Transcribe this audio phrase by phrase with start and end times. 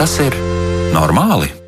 [0.00, 0.32] Vai tas ir
[0.94, 1.59] normāli?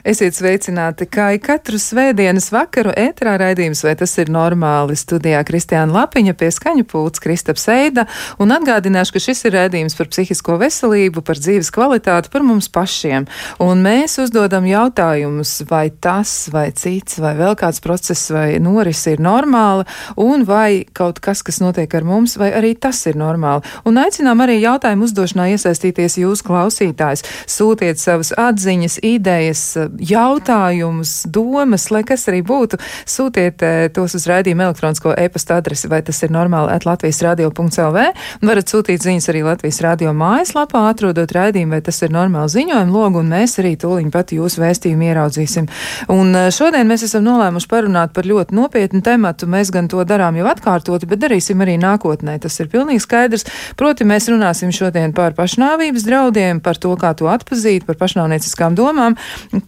[0.00, 4.94] Esiet sveicināti, kā ik katru svētdienas vakaru ētrā raidījums, vai tas ir normāli.
[4.96, 8.06] Studijā Kristiāna Lapiņa pie skaņu pults Kristaps Eida,
[8.40, 13.26] un atgādināšu, ka šis ir raidījums par psihisko veselību, par dzīves kvalitāti, par mums pašiem.
[13.60, 19.20] Un mēs uzdodam jautājumus, vai tas, vai cits, vai vēl kāds process vai noris ir
[19.20, 19.84] normāli,
[20.16, 23.68] un vai kaut kas, kas notiek ar mums, vai arī tas ir normāli.
[23.84, 27.26] Un aicinām arī jautājumu uzdošanā iesaistīties jūs klausītājs.
[27.44, 34.68] Sūtiet savas atziņas, idejas, jautājumus, domas, lai kas arī būtu, sūtiet eh, tos uz raidījuma
[34.68, 38.04] elektronisko e-pasta adresi, vai tas ir normāli at Latvijas radio.lv.
[38.46, 43.22] Varat sūtīt ziņas arī Latvijas radio mājaslapā, atrodot raidījumu, vai tas ir normāli ziņojumu logu,
[43.22, 45.68] un mēs arī tūliņ pat jūsu vēstījumu ieraudzīsim.
[46.14, 49.48] Un eh, šodien mēs esam nolēmuši parunāt par ļoti nopietnu tematu.
[49.50, 52.38] Mēs gan to darām jau atkārtoti, bet darīsim arī nākotnē.
[52.42, 53.46] Tas ir pilnīgi skaidrs.
[53.80, 59.16] Proti, mēs runāsim šodien par pašnāvības draudiem, par to, kā to atpazīt, par pašnāvnieciskām domām.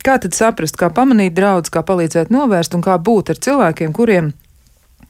[0.05, 3.95] Kā Kā tad saprast, kā pamanīt draudus, kā palīdzēt novērst un kā būt ar cilvēkiem,
[3.97, 4.35] kuriem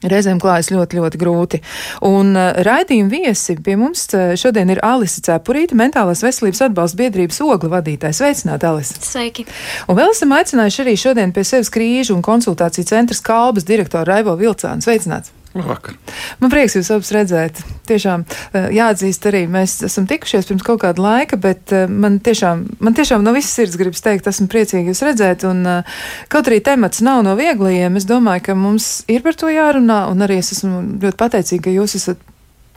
[0.03, 1.59] Reizēm klājas ļoti, ļoti grūti.
[2.07, 7.39] Un uh, raidījuma viesi pie mums uh, šodien ir Alise Cepurīte, mentālās veselības atbalsta biedrības
[7.43, 8.19] ogla vadītājs.
[8.19, 8.99] Sveicināti, Alise!
[9.03, 9.47] Sveiki!
[9.87, 14.35] Un vēl esam aicinājuši arī šodien pie sevis krīžu un konsultāciju centra Kalbas direktoru Raivo
[14.39, 14.83] Vilcānu.
[14.83, 15.35] Sveicināts!
[15.53, 15.93] Labvakar.
[16.41, 17.59] Man prieks jūs abus redzēt.
[17.85, 22.63] Tiešām eh, jāatzīst arī, mēs esam tikušies pirms kaut kāda laika, bet eh, man tiešām,
[22.81, 25.45] man tiešām no visas sirds gribas teikt, esmu priecīgi jūs redzēt.
[25.45, 25.99] Un, eh,
[26.33, 30.25] kaut arī temats nav no vieglajiem, es domāju, ka mums ir par to jārunā, un
[30.25, 32.25] arī es esmu ļoti pateicīga, ka jūs esat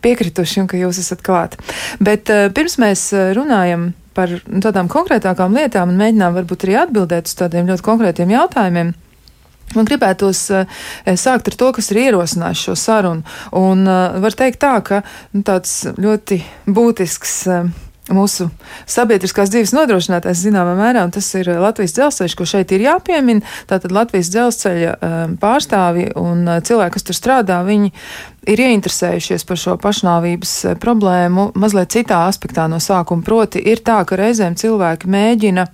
[0.04, 1.56] piekrituši un ka jūs esat klāt.
[2.04, 7.72] Bet pirms mēs runājam par tādām konkrētākām lietām un mēģinām varbūt arī atbildēt uz tādiem
[7.72, 8.92] ļoti konkrētiem jautājumiem.
[9.74, 10.78] Man gribētos uh,
[11.18, 13.26] sākt ar to, kas ir ierosinājis šo sarunu.
[13.56, 15.02] Un uh, var teikt tā, ka
[15.34, 16.40] nu, tāds ļoti
[16.70, 17.42] būtisks.
[17.50, 18.44] Uh, Mūsu
[18.86, 23.42] sabiedriskās dzīves nodrošinātājs zināmā mērā, un tas ir Latvijas dzelzceļš, ko šeit ir jāpiemina.
[23.66, 24.92] Tātad Latvijas dzelzceļa
[25.42, 27.90] pārstāvi un cilvēki, kas tur strādā, viņi
[28.46, 33.26] ir ieinteresējušies par šo pašnāvības problēmu mazliet citā aspektā no sākuma.
[33.26, 35.66] Proti, ir tā, ka reizēm cilvēki mēģina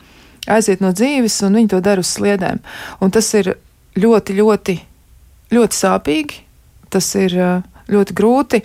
[0.57, 2.65] aiziet no dzīves, un viņi to dara uz sliedēm.
[3.05, 3.59] Un tas ir
[3.99, 4.77] ļoti, ļoti,
[5.53, 6.41] ļoti sāpīgi.
[6.93, 7.37] Tas ir
[7.93, 8.63] ļoti grūti.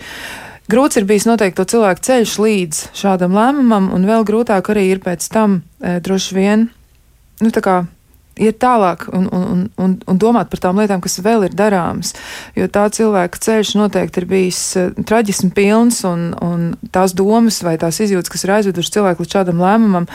[0.68, 5.00] Grūts ir bijis noteikti to cilvēku ceļš līdz šādam lēmumam, un vēl grūtāk arī ir
[5.00, 6.66] pēc tam droši vien,
[7.40, 7.52] nu,
[8.38, 12.14] iet tālāk un, un, un, un domāt par tām lietām, kas vēl ir darāmas.
[12.58, 17.76] Jo tā cilvēka ceļš noteikti ir bijis uh, traģismi pilns, un, un tās domas vai
[17.80, 20.08] tās izjūtas, kas ir aizvedušas cilvēku līdz šādam lēmumam,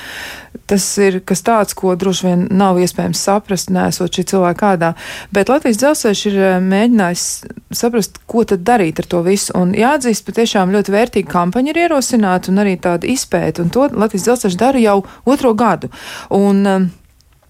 [0.69, 4.93] tas ir kas tāds, ko droši vien nav iespējams saprast, nesot šī cilvēka kādā.
[5.35, 7.27] Bet Latvijas dzelzceļš ir uh, mēģinājis
[7.73, 9.53] saprast, ko tad darīt ar to visu.
[9.59, 14.27] Un jāatzīst, patiešām ļoti vērtīga kampaņa ir ierosināta un arī tāda izpēta, un to Latvijas
[14.27, 15.89] dzelzceļš dara jau otro gadu.
[16.33, 16.91] Un, um,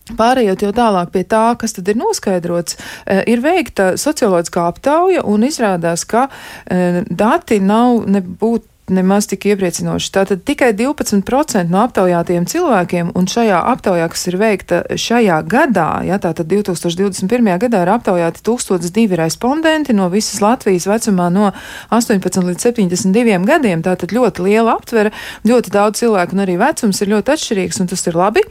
[0.04, 2.76] Pārējot jau tālāk pie tā, kas tad ir noskaidrots,
[3.08, 6.28] eh, ir veikta socioloģiskā aptauja un izrādās, ka
[6.68, 10.10] eh, dati nav nebūt nemaz tik iepriecinoši.
[10.12, 16.20] Tātad tikai 12% no aptaujātiem cilvēkiem, un šajā aptaujā, kas ir veikta šajā gadā, ja
[16.22, 17.54] tātad 2021.
[17.64, 21.54] gadā ir aptaujāti 1002 respondenti no visas Latvijas vecumā no
[21.96, 25.16] 18 līdz 72 gadiem, tātad ļoti liela aptvere,
[25.48, 28.44] ļoti daudz cilvēku un arī vecums ir ļoti atšķirīgs, un tas ir labi.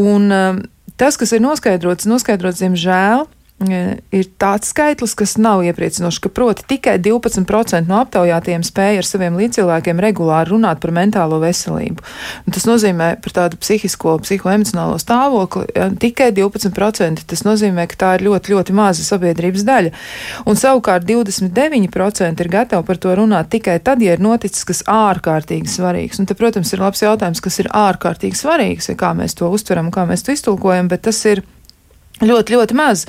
[0.00, 0.64] Un, um,
[0.98, 6.94] Tas, kas ir noskaidrots, noskaidrots, diemžēl, ir tāds skaitlis, kas nav iepriecinošs, ka proti tikai
[7.02, 12.04] 12% no aptaujātiem spēja ar saviem līdzcilvēkiem regulāri runāt par mentālo veselību.
[12.46, 17.26] Un tas nozīmē par tādu psihisko, psihoemocionālo stāvokli ja, tikai 12%.
[17.26, 19.92] Tas nozīmē, ka tā ir ļoti, ļoti maza sabiedrības daļa.
[20.46, 25.66] Un savukārt 29% ir gatavi par to runāt tikai tad, ja ir noticis kas ārkārtīgi
[25.74, 26.22] svarīgs.
[26.22, 29.90] Un te, protams, ir labs jautājums, kas ir ārkārtīgi svarīgs, ja kā mēs to uztveram,
[29.90, 31.42] kā mēs to iztulkojam, bet tas ir
[32.18, 33.04] Ļoti, ļoti maz.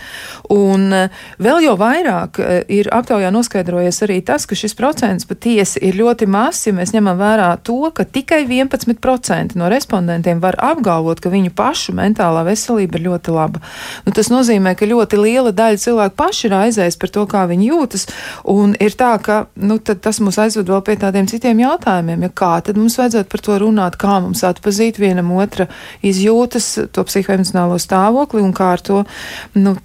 [0.54, 5.82] Un eh, vēl jau vairāk eh, ir aptaujā noskaidrojies arī tas, ka šis procents patiesi
[5.86, 11.22] ir ļoti mazs, ja mēs ņemam vērā to, ka tikai 11% no respondentiem var apgalvot,
[11.24, 13.64] ka viņu pašu mentālā veselība ir ļoti laba.
[14.06, 17.72] Nu, tas nozīmē, ka ļoti liela daļa cilvēku paši ir aizējis par to, kā viņi
[17.72, 18.06] jūtas,
[18.54, 22.54] un ir tā, ka nu, tas mūs aizved vēl pie tādiem citiem jautājumiem, ja kā
[22.62, 25.66] tad mums vajadzētu par to runāt, kā mums atpazīt vienam otra
[26.06, 29.76] izjūtas, to psihoemocionālo stāvokli un kā ar to to nu,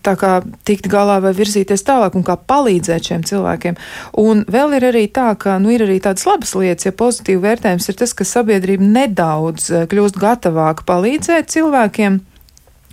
[0.68, 3.78] tikt galā vai virzīties tālāk un kā palīdzēt šiem cilvēkiem.
[4.20, 7.88] Un vēl ir arī tā, ka nu, ir arī tādas labas lietas, ja pozitīvi vērtējums
[7.90, 12.20] ir tas, ka sabiedrība nedaudz eh, kļūst gatavāka palīdzēt cilvēkiem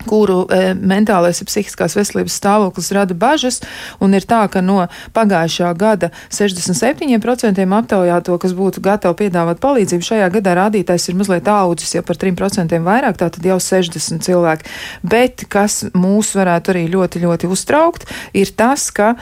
[0.07, 3.62] kuru e, mentālais un psihiskās veselības stāvoklis rada bažas,
[4.01, 10.30] un ir tā, ka no pagājušā gada 67% aptaujāto, kas būtu gatavi piedāvāt palīdzību, šajā
[10.38, 14.71] gadā rādītājs ir mazliet audzis, ja par 3% vairāk, tātad jau 60 cilvēki.
[15.03, 18.07] Bet kas mūs varētu arī ļoti, ļoti uztraukt,
[18.38, 19.15] ir tas, ka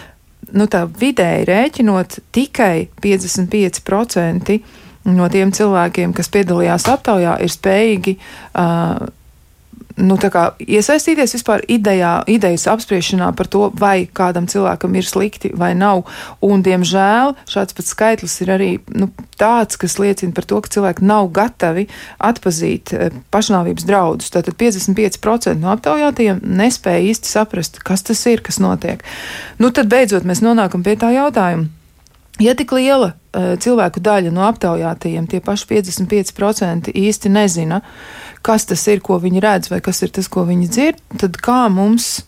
[0.56, 4.60] nu, tā vidēji rēķinot tikai 55%
[5.10, 9.08] no tiem cilvēkiem, kas piedalījās aptaujā, ir spējīgi uh,
[10.00, 16.06] nu, iesaistīties vispār idejā, idejas apspriešanā par to, vai kādam cilvēkam ir slikti vai nav.
[16.46, 19.10] Un, diemžēl, šāds pats skaitlis ir arī nu,
[19.40, 21.88] tāds, kas liecina par to, ka cilvēki nav gatavi
[22.18, 22.94] atpazīt
[23.34, 24.32] pašnāvības draudus.
[24.34, 29.04] Tātad 55% no aptaujātajiem nespēja īsti saprast, kas tas ir, kas notiek.
[29.60, 31.79] Nu, tad beidzot mēs nonākam pie tā jautājuma.
[32.40, 37.82] Ja tik liela uh, cilvēku daļa no aptaujātajiem, tie paši 55% īsti nezina,
[38.46, 41.66] kas tas ir, ko viņi redz, vai kas ir tas, ko viņi dzird, tad kā
[41.74, 42.22] mums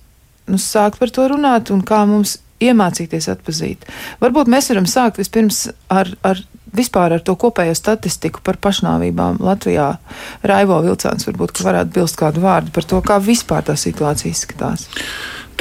[0.52, 3.88] nu, sākt par to runāt un kā mums iemācīties atpazīt.
[4.22, 6.42] Varbūt mēs varam sākt vispirms ar, ar
[6.76, 9.94] vispār ar to kopējo statistiku par pašnāvībām Latvijā.
[10.48, 14.88] Raivo Vilcāns varbūt varētu bilst kādu vārdu par to, kā vispār tā situācija izskatās.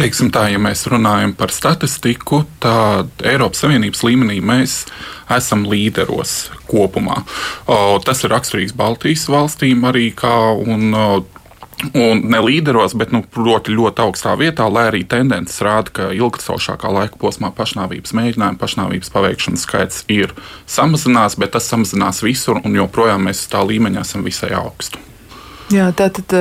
[0.00, 4.86] Teiksim tā, ja mēs runājam par statistiku, tad Eiropas Savienības līmenī mēs
[5.36, 7.18] esam līderos kopumā.
[7.68, 13.76] O, tas ir raksturīgs Baltijas valstīm arī kā un, un ne līderos, bet nu, ļoti,
[13.76, 19.68] ļoti augstā vietā, lai arī tendences rāda, ka ilgstošākā laika posmā pašnāvības mēģinājumu, pašnāvības paveikšanas
[19.68, 20.32] skaits ir
[20.64, 25.09] samazinās, bet tas samazinās visur un joprojām mēs tā līmeņa esam visai augstu.
[25.70, 26.32] Jā, tā tad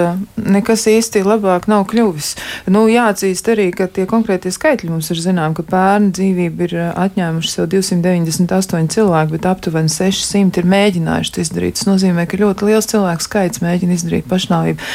[0.42, 2.32] nekas īsti labāk nav kļuvis.
[2.74, 7.52] Nu, jāatzīst arī, ka tie konkrētie skaitļi mums ir zinām, ka bērnu dzīvību ir atņēmuši
[7.52, 11.78] sev 298 cilvēki, bet aptuveni 600 ir mēģinājuši to izdarīt.
[11.78, 14.90] Tas nozīmē, ka ļoti liels cilvēku skaits mēģina izdarīt pašnāvību.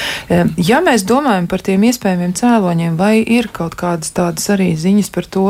[0.66, 5.31] Ja mēs domājam par tiem iespējamiem cēloņiem, vai ir kaut kādas tādas arī ziņas par
[5.31, 5.46] to,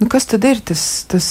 [0.00, 1.28] nu, kas tad ir tas, tas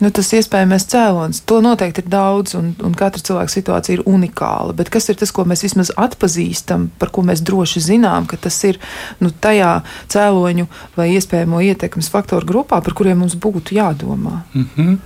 [0.00, 1.42] Nu, tas iespējamais cēlonis.
[1.48, 4.72] To noteikti ir daudz, un, un katra cilvēka situācija ir unikāla.
[4.76, 8.56] Bet kas ir tas, ko mēs vismaz atpazīstam, par ko mēs droši zinām, ka tas
[8.64, 8.80] ir
[9.20, 9.74] nu, tajā
[10.12, 14.40] cēloņu vai iespējamo ietekmes faktoru grupā, par kuriem mums būtu jādomā?
[14.54, 14.96] Mm -hmm.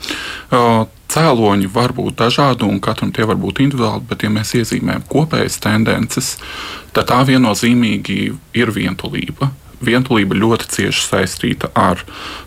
[0.55, 5.03] uh, cēloņi var būt dažādi, un katram tie var būt individuāli, bet, ja mēs iezīmējam
[5.11, 6.37] kopējas tendences,
[6.93, 9.51] tad tā viennozīmīgi ir vientulība
[9.83, 12.03] vientulība ļoti cieši saistīta ar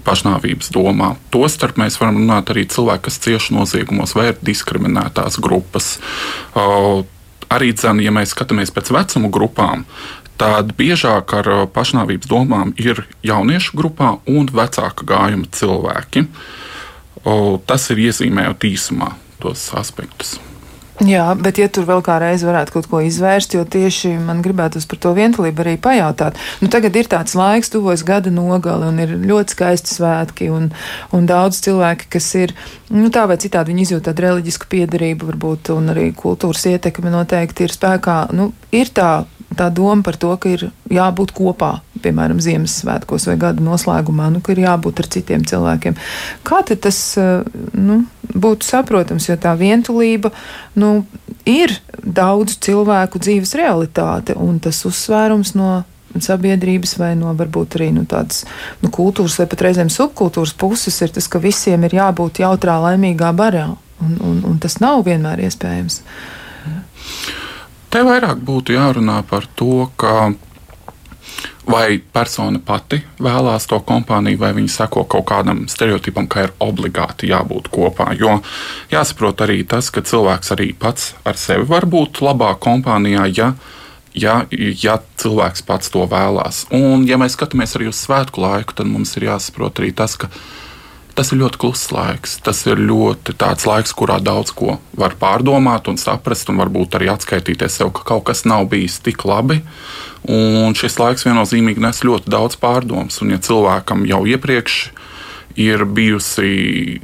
[0.07, 1.17] pašnāvības domām.
[1.33, 5.97] Tostarp mēs varam runāt arī cilvēki, kas cieši noziegumos vai ir diskriminētās grupas.
[7.47, 9.85] Arī dzene, ja mēs skatāmies pēc vecuma grupām,
[10.37, 16.27] tad biežāk ar pašnāvības domām ir jauniešu grupā un vecāka gājuma cilvēki.
[17.67, 20.37] Tas ir iezīmējot īsumā tos aspektus.
[21.05, 24.87] Jā, bet ja tur vēl kā reiz varētu kaut ko izvērst, jo tieši man gribētos
[24.89, 26.39] par to vientulību arī pajautāt.
[26.57, 30.71] Nu, tagad ir tāds laiks, tuvojas gada nogali un ir ļoti skaisti svētki un,
[31.13, 32.55] un daudz cilvēki, kas ir,
[32.89, 37.67] nu tā vai citādi viņi izjūt tādu reliģisku piedarību varbūt un arī kultūras ietekmi noteikti
[37.67, 38.19] ir spēkā.
[38.33, 39.11] Nu, ir tā
[39.55, 44.53] tā doma par to, ka ir jābūt kopā, piemēram, Ziemassvētkos vai gada noslēgumā, nu, ka
[44.53, 45.97] ir jābūt ar citiem cilvēkiem.
[46.47, 48.01] Kā tas eh, nu,
[48.33, 50.33] būtu saprotams, jo tā vientulība
[50.75, 51.05] nu,
[51.47, 55.83] ir daudzu cilvēku dzīves realitāte, un tas uzsvērums no
[56.23, 58.43] sabiedrības vai no varbūt arī nu, tādas
[58.81, 63.33] nu, kultūras vai pat reizēm subkultūras puses ir tas, ka visiem ir jābūt jautrā, laimīgā
[63.37, 63.67] barā,
[64.03, 66.01] un, un, un tas nav vienmēr iespējams.
[67.89, 70.33] Te vairāk būtu jārunā par to, ka
[71.67, 77.29] vai persona pati vēlās to kompāniju, vai viņi seko kaut kādam stereotipam, ka ir obligāti
[77.31, 78.11] jābūt kopā.
[78.19, 78.39] Jo
[78.91, 83.49] jāsaprot arī tas, ka cilvēks arī pats ar sevi var būt labā kompānijā, ja,
[84.15, 86.65] ja, ja cilvēks pats to vēlās.
[86.75, 90.31] Un, ja mēs skatāmies arī uz svētku laiku, tad mums ir jāsaprot arī tas, ka
[91.17, 92.35] Tas ir ļoti kluss laiks.
[92.45, 97.09] Tas ir ļoti tāds laiks, kurā daudz ko var pārdomāt un saprast, un varbūt arī
[97.09, 99.63] atskaitīties sev, ka kaut kas nav bijis tik labi.
[100.29, 103.17] Un šis laiks viennozīmīgi nes ļoti daudz pārdomas.
[103.25, 104.77] Un, ja cilvēkam jau iepriekš
[105.57, 107.01] ir bijusi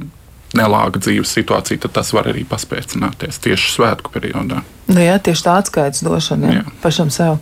[0.58, 4.62] nelāga dzīves situācija, tad tas var arī paspēcināties tieši svētku periodā.
[4.84, 6.72] Nu jā, tieši tā atskaites došana jā, jā.
[6.82, 7.38] pašam sev.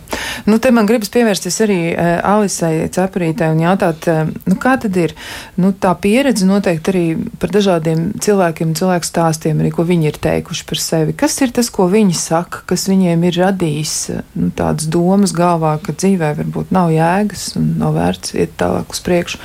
[0.47, 4.95] Nu, te man gribas pievērsties arī uh, Alisai Cepurītē un jautāt, uh, nu, kā tad
[4.99, 5.11] ir
[5.59, 7.03] nu, tā pieredze noteikti arī
[7.41, 11.17] par dažādiem cilvēkiem, cilvēku stāstiem, arī ko viņi ir teikuši par sevi.
[11.19, 13.97] Kas ir tas, ko viņi saka, kas viņiem ir radījis
[14.39, 19.03] nu, tādas domas galvā, ka dzīvē varbūt nav jēgas un nav vērts iet tālāk uz
[19.03, 19.43] priekšu?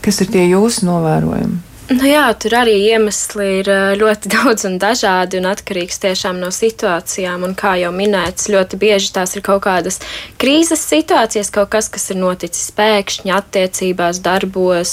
[0.00, 1.67] Kas ir tie jūsu novērojumi?
[1.88, 7.46] Nu jā, tur arī iemesli ir ļoti daudz un dažādi un atkarīgs tiešām no situācijām.
[7.48, 10.02] Un kā jau minēts, ļoti bieži tās ir kaut kādas
[10.40, 14.92] krīzes situācijas, kaut kas, kas ir noticis pēkšņi attiecībās, darbos,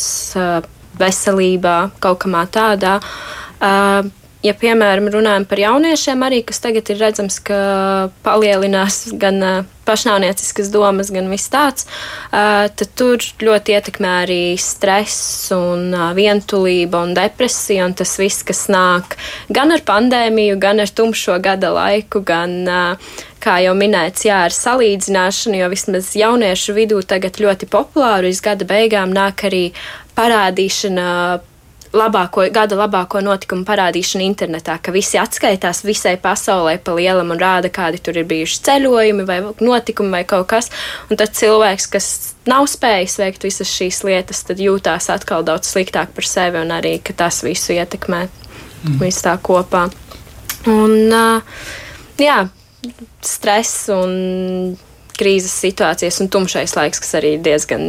[0.95, 2.99] veselībā, kaut kamā tādā
[4.45, 7.57] ja, piemēram, runājam par jauniešiem, arī kas tagad ir redzams, ka
[8.25, 9.41] palielinās gan
[9.85, 11.85] pašnāvnieciskas domas, gan viss tāds,
[12.31, 19.17] tad tur ļoti ietekmē arī stress un vientulība un depresija un tas viss, kas nāk
[19.53, 22.57] gan ar pandēmiju, gan ar tumšo gada laiku, gan,
[23.45, 28.65] kā jau minēts, jā, ar salīdzināšanu, jo vismaz jauniešu vidū tagad ļoti populāru uz gada
[28.65, 29.67] beigām nāk arī
[30.17, 31.09] parādīšana
[31.95, 37.71] labāko, gada labāko notikumu parādīšanu internetā, ka visi atskaitās visai pasaulē pa lielam un rāda,
[37.73, 40.71] kādi tur ir bijuši ceļojumi vai notikumi vai kaut kas.
[41.09, 42.09] Un tad cilvēks, kas
[42.49, 46.97] nav spējis veikt visas šīs lietas, tad jūtās atkal daudz sliktāk par sevi un arī,
[47.03, 48.99] ka tas visu ietekmē mm.
[49.01, 49.87] visu tā kopā.
[50.71, 51.13] Un,
[52.19, 52.39] jā,
[53.25, 54.75] stress un
[55.19, 57.84] krīzes situācijas un tumšais laiks, kas arī diezgan,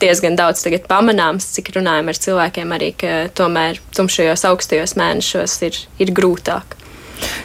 [0.00, 5.80] diezgan daudz tagad pamanāms, cik runājam ar cilvēkiem, arī ka tomēr tumšajos augstajos mēnešos ir,
[6.02, 6.78] ir grūtāk.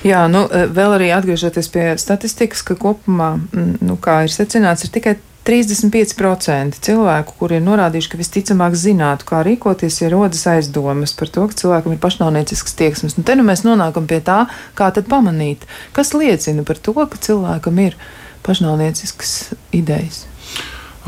[0.04, 4.84] Jā, nu, eh, vēl arī atgriežoties pie statistikas, ka kopumā, mm, nu, kā ir secināts,
[4.84, 5.18] ir tikai
[5.50, 11.48] 35% cilvēku, kuri ir norādījuši, ka visticamāk zinātu, kā rīkoties, ja rodas aizdomas par to,
[11.50, 13.18] ka cilvēkam ir pašnāvniecisks tieksmes.
[13.18, 14.44] Nu, te nu mēs nonākam pie tā,
[14.78, 17.98] kā tad pamanīt, kas liecina par to, ka cilvēkam ir
[18.46, 19.36] pašnāvnieciskas
[19.76, 20.26] idejas?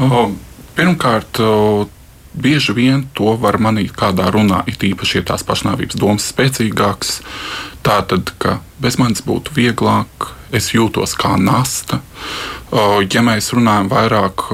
[0.02, 0.30] O,
[0.78, 1.42] pirmkārt,
[2.34, 7.20] bieži vien to var manīt kādā runā, it īpaši, ja tās pašnāvības domas spēcīgākas.
[7.86, 12.02] Tā tad, ka bez manis būtu vieglāk, es jūtos kā nasta.
[13.12, 14.46] Ja mēs runājam vairāk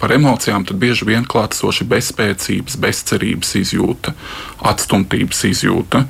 [0.00, 4.14] par emocijām, tad bieži vien klātesoši bezspēcības, bezcerības izjūta,
[4.72, 6.04] atstumtības izjūta.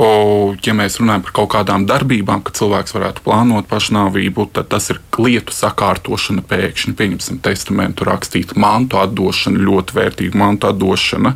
[0.00, 4.88] O, ja mēs runājam par kaut kādām darbībām, ka cilvēks varētu plānot pašnāvību, tad tas
[4.94, 11.34] ir lietu sakārtošana pēkšņi, pieņemsim, testamentu rakstīt, mantu atdošana, ļoti vērtīga mantu atdošana.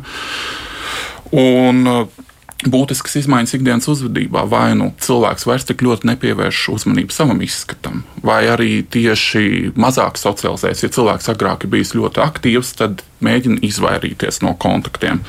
[1.35, 1.83] Un,
[2.63, 4.45] būtiskas izmaiņas ikdienas uzvedībā.
[4.49, 10.85] Vai nu cilvēks vairs tik ļoti nepievērš uzmanību savam izskatam, vai arī tieši mazāk socializēs.
[10.85, 15.21] Ja cilvēks agrāk ir bijis ļoti aktīvs, tad mēģina izvairīties no kontaktiem.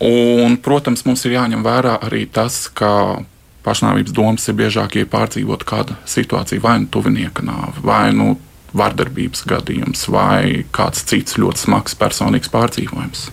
[0.00, 3.20] Un, protams, mums ir jāņem vērā arī tas, ka
[3.66, 8.38] pašnāvības domas ir biežāk, ja pārdzīvot kādu situāciju, vai nu tuvinieka nāve, vai nu
[8.76, 13.28] vardarbības gadījums, vai kāds cits ļoti smags personīgs pārdzīvojums.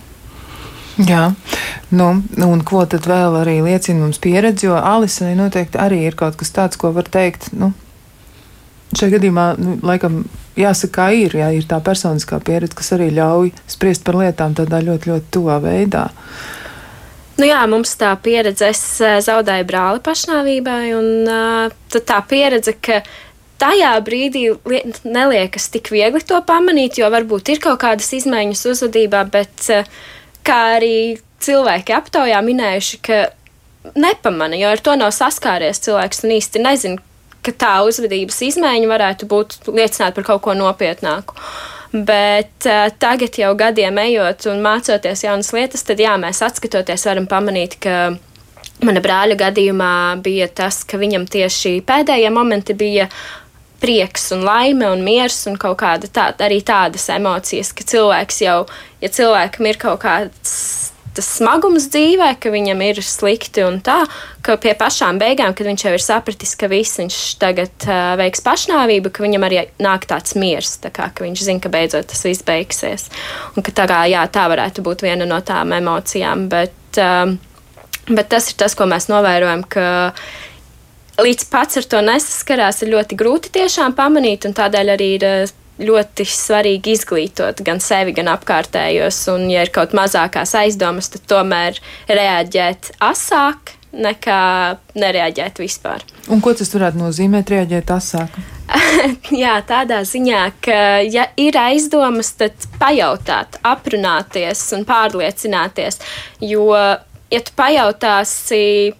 [0.98, 1.28] Jā,
[1.94, 2.08] nu,
[2.42, 6.50] un ko tad vēl arī liecina mums pieredze, jo Alisai noteikti arī ir kaut kas
[6.50, 7.70] tāds, ko var teikt, nu,
[8.98, 10.24] šajā gadījumā, nu, laikam,
[10.58, 14.82] jāsaka, kā ir, jā, ir tā personiskā pieredze, kas arī ļauj spriest par lietām tādā
[14.82, 16.08] ļoti, ļoti tuvā veidā.
[17.38, 22.98] Nu jā, mums tā pieredze, es eh, zaudēju brāli pašnāvībai, un uh, tā pieredze, ka
[23.62, 24.48] tajā brīdī
[25.06, 29.86] neliekas tik viegli to pamanīt, jo varbūt ir kaut kādas izmaiņas uzvedībā, bet uh,
[30.42, 30.98] kā arī
[31.44, 33.22] cilvēki aptaujā minējuši, ka
[33.94, 37.06] nepamana, jo ar to nav saskāries cilvēks un īsti nezina,
[37.46, 41.38] ka tā uzvedības izmaiņa varētu būt liecināt par kaut ko nopietnāku.
[41.38, 47.06] Uh, Bet uh, tagad, jau gadiem ejot un mācoties jaunas lietas, tad jā, mēs atskatoties
[47.08, 48.10] varam pamanīt, ka
[48.84, 49.92] mana brāļa gadījumā
[50.22, 53.08] bija tas, ka viņam tieši pēdējie momenti bija
[53.80, 58.60] prieks un laime un miers un kaut kāda tā, arī tādas emocijas, ka cilvēks jau,
[59.02, 60.54] ja cilvēkam ir kaut kāds
[61.18, 63.98] tas smagums dzīvē, ka viņam ir slikti un tā,
[64.46, 68.44] ka pie pašām beigām, kad viņš jau ir sapratis, ka viss viņš tagad uh, veiks
[68.46, 72.22] pašnāvību, ka viņam arī nāk tāds miers, tā kā, ka viņš zina, ka beidzot tas
[72.26, 73.08] viss beigsies.
[73.56, 77.34] Un ka tā, kā, jā, tā varētu būt viena no tām emocijām, bet, uh,
[78.06, 79.88] bet tas ir tas, ko mēs novērojam, ka
[81.18, 85.26] līdz pats ar to nesaskarās, ir ļoti grūti tiešām pamanīt, un tādēļ arī ir
[85.78, 89.22] ļoti svarīgi izglītot gan sevi, gan apkārtējos.
[89.34, 91.80] Un, ja ir kaut mazākās aizdomas, tad tomēr
[92.10, 94.40] reaģēt asāk nekā
[95.00, 96.04] nereaģēt vispār.
[96.28, 98.36] Un ko tas varētu nozīmēt, reaģēt asāk?
[99.42, 106.02] Jā, tādā ziņā, ka, ja ir aizdomas, tad pajautāt, aprunāties un pārliecināties.
[106.44, 106.68] Jo,
[107.32, 108.92] ja tu pajautāsi,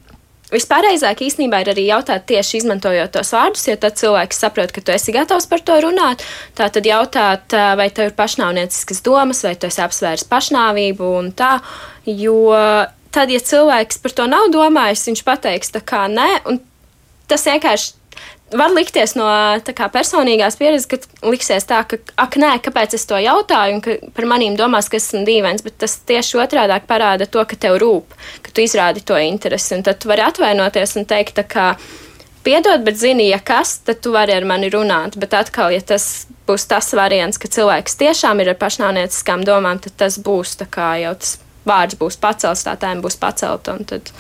[0.49, 4.95] Vispārējāk īstenībā ir arī jautāt tieši izmantojot tos vārdus, jo tad cilvēks saprot, ka tu
[4.95, 6.25] esi gatavs par to runāt.
[6.57, 11.59] Tā tad jautāt, vai tev ir pašnāvnieciskas domas, vai tu esi apsvērs pašnāvību un tā.
[12.09, 12.39] Jo
[13.13, 16.63] tad, ja cilvēks par to nav domājis, viņš pateiks, tā kā nē, un
[17.29, 17.98] tas vienkārši
[18.57, 19.27] var likties no
[19.67, 23.97] kā, personīgās pieredzes, ka liksies tā, ka, ak, nē, kāpēc es to jautāju, un ka
[24.17, 28.17] par manīm domās, ka esmu dīvains, bet tas tieši otrādi parāda to, ka tev rūp,
[28.45, 31.71] ka tu izrādi to interesi, un tad tu vari atvainoties un teikt, kā,
[32.47, 36.27] piedod, bet zini, ja kas, tad tu vari ar mani runāt, bet atkal, ja tas
[36.49, 41.13] būs tas variants, ka cilvēks tiešām ir ar pašnāvnieciskām domām, tad tas būs kā jau
[41.21, 41.37] tas
[41.69, 44.13] vārds būs pacelts, tā tēma būs pacelta, tad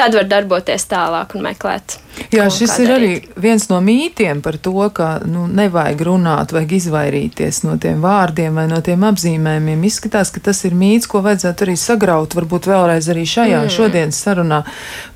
[0.00, 1.98] tad var darboties tālāk un meklēt.
[2.34, 3.26] Jā, šis ir darīt.
[3.26, 8.56] arī viens no mītiem par to, ka nu, nevajag runāt, vajag izvairīties no tiem vārdiem
[8.56, 9.86] vai no tiem apzīmējumiem.
[9.88, 13.72] Izskatās, ka tas ir mīts, ko vajadzētu arī sagraut, varbūt vēlreiz arī šajā mm.
[13.76, 14.62] šodienas sarunā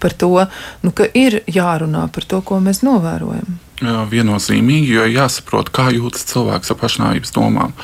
[0.02, 0.32] par to,
[0.84, 3.60] nu, ka ir jārunā par to, ko mēs novērojam.
[3.84, 7.74] Viennozīmīgi, jo jāsaprot, kā jūtas cilvēks ar pašnāvības domām.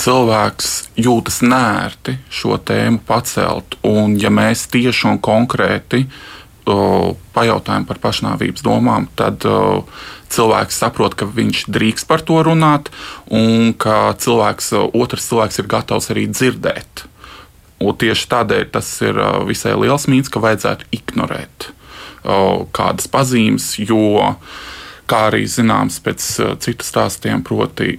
[0.00, 0.68] Cilvēks
[1.00, 6.39] jūtas nērti šo tēmu pacelt, un ja mēs tieši un konkrēti uh,
[7.34, 9.44] pajautājam par pašnāvības domām, tad
[10.30, 12.90] cilvēks saprot, ka viņš drīkst par to runāt,
[13.26, 17.06] un ka cilvēks, otrs cilvēks ir gatavs arī dzirdēt.
[17.80, 19.16] Un tieši tādēļ tas ir
[19.48, 21.70] visai liels mīts, ka vajadzētu ignorēt
[22.76, 24.34] kādas pazīmes, jo,
[25.08, 26.26] kā arī zināms pēc
[26.60, 27.98] citu stāstiem, proti,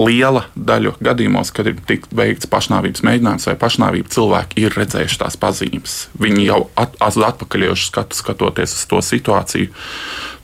[0.00, 1.78] liela daļa gadījumos, kad ir
[2.16, 5.96] veikts pašnāvības mēģinājums vai pašnāvība, cilvēki ir redzējuši tās pazīmes.
[6.20, 9.72] Viņi jau at, atpakaļojuši skatu, skatoties uz to situāciju,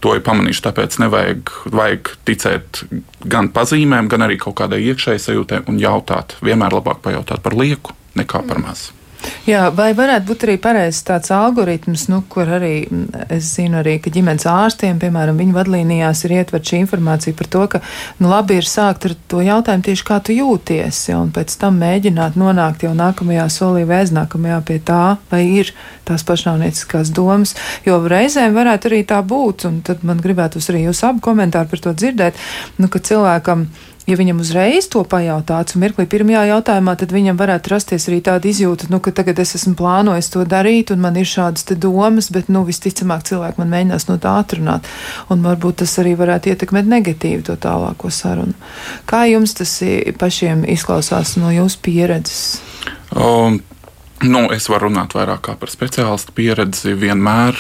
[0.05, 0.65] to ir pamanījuši.
[0.67, 2.85] Tāpēc nevajag vajag ticēt
[3.25, 6.39] gan pazīmēm, gan arī kaut kādai iekšējai sajūtai un jautāt.
[6.45, 8.96] Vienmēr labāk pajautāt par lieku nekā par mazu.
[9.47, 12.73] Jā, vai varētu būt arī pareizs tāds algoritms, nu, kur arī
[13.31, 17.63] es zinu, arī, ka ģimenes ārstiem, piemēram, viņu vadlīnijās ir ietverta šī informācija par to,
[17.71, 17.81] ka
[18.19, 21.79] nu, labi ir sākt ar to jautājumu tieši kā tu jūties, ja, un pēc tam
[21.83, 25.71] mēģināt nonākt jau nākamajā solī vai aiznākamajā pie tā, vai ir
[26.09, 27.55] tās pašnāvnieciskās domas,
[27.87, 31.87] jo reizēm varētu arī tā būt, un tad man gribētu arī jūs abu komentāru par
[31.87, 32.47] to dzirdēt,
[32.83, 33.69] nu, ka cilvēkam
[34.07, 38.51] ja viņam uzreiz to pajautāts, un mirklī pirmajā jautājumā, tad viņam varētu rasties arī tāda
[38.51, 42.51] izjūta, nu, ka tagad es esmu plānojis to darīt, un man ir šādas domas, bet,
[42.53, 44.87] nu, visticamāk, cilvēki man mēģinās no tā atrunāt,
[45.33, 48.55] un varbūt tas arī varētu ietekmēt negatīvi to tālāko sarunu.
[49.11, 49.79] Kā jums tas
[50.19, 52.45] pašiem izklausās no jūsu pieredzes?
[53.15, 53.63] Um.
[54.25, 56.95] Nu, es varu runāt vairāk par speciālistu pieredzi.
[56.97, 57.59] Vienmēr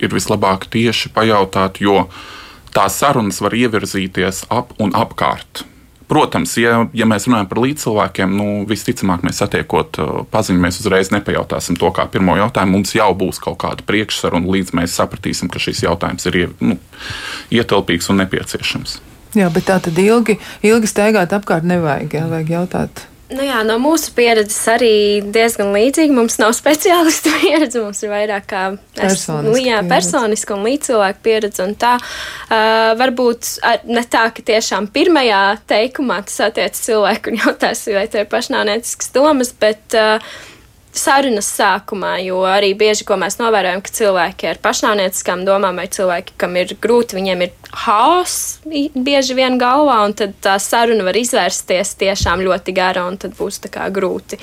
[0.00, 2.06] ir vislabāk tieši pajautāt, jo
[2.72, 5.66] tās sarunas var ievirzīties ap un apkārt.
[6.08, 11.12] Protams, ja, ja mēs runājam par līdzcilvēkiem, nu, visticamāk, mēs satiekot uh, paziņu, mēs uzreiz
[11.14, 12.78] nepajautāsim to kā pirmo jautājumu.
[12.78, 16.78] Mums jau būs kaut kāda priekšsara, un līdz mēs sapratīsim, ka šis jautājums ir nu,
[17.54, 18.98] ietilpīgs un nepieciešams.
[19.38, 20.36] Jā, bet tā tad ilgi,
[20.66, 22.18] ilgi staigāt apkārt nevajag.
[22.18, 24.94] Jā, vajag jautāt Nu jā, no mūsu pieredzes arī
[25.34, 26.14] diezgan līdzīgi.
[26.16, 28.62] Mums nav speciālistu pieredze, mums ir vairāk kā
[28.98, 31.64] personiska, jā, personiska un līdzcilvēka pieredze.
[31.66, 33.52] Un tā uh, varbūt
[33.88, 39.12] ne tā, ka tiešām pirmajā teikumā tas attiec cilvēku un jautās, vai te ir pašnāvniecisks
[39.16, 40.32] domas, bet uh,
[40.92, 46.36] sarunas sākumā, jo arī bieži ko mēs novērojam, ka cilvēki ar pašnāvnieciskām domām vai cilvēki,
[46.40, 47.52] kam ir grūti, viņiem ir
[47.84, 53.36] haoss bieži vien galvā, un tad tā saruna var izvērsties tiešām ļoti gara, un tad
[53.38, 54.38] būs kā, grūti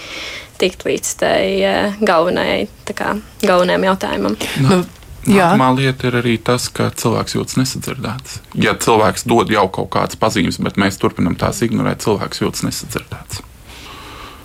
[0.60, 2.64] tikt līdz tai eh, galvenajai,
[2.98, 3.14] kā,
[3.46, 4.40] galvenajam jautājumam.
[4.66, 4.82] Nu.
[5.30, 8.40] Nākamā lieta ir arī tas, ka cilvēks jūtas nesadzirdēts.
[8.58, 13.44] Ja cilvēks dod jau kaut kādas pazīmes, bet mēs turpinām tās ignorēt, cilvēks jūtas nesadzirdēts.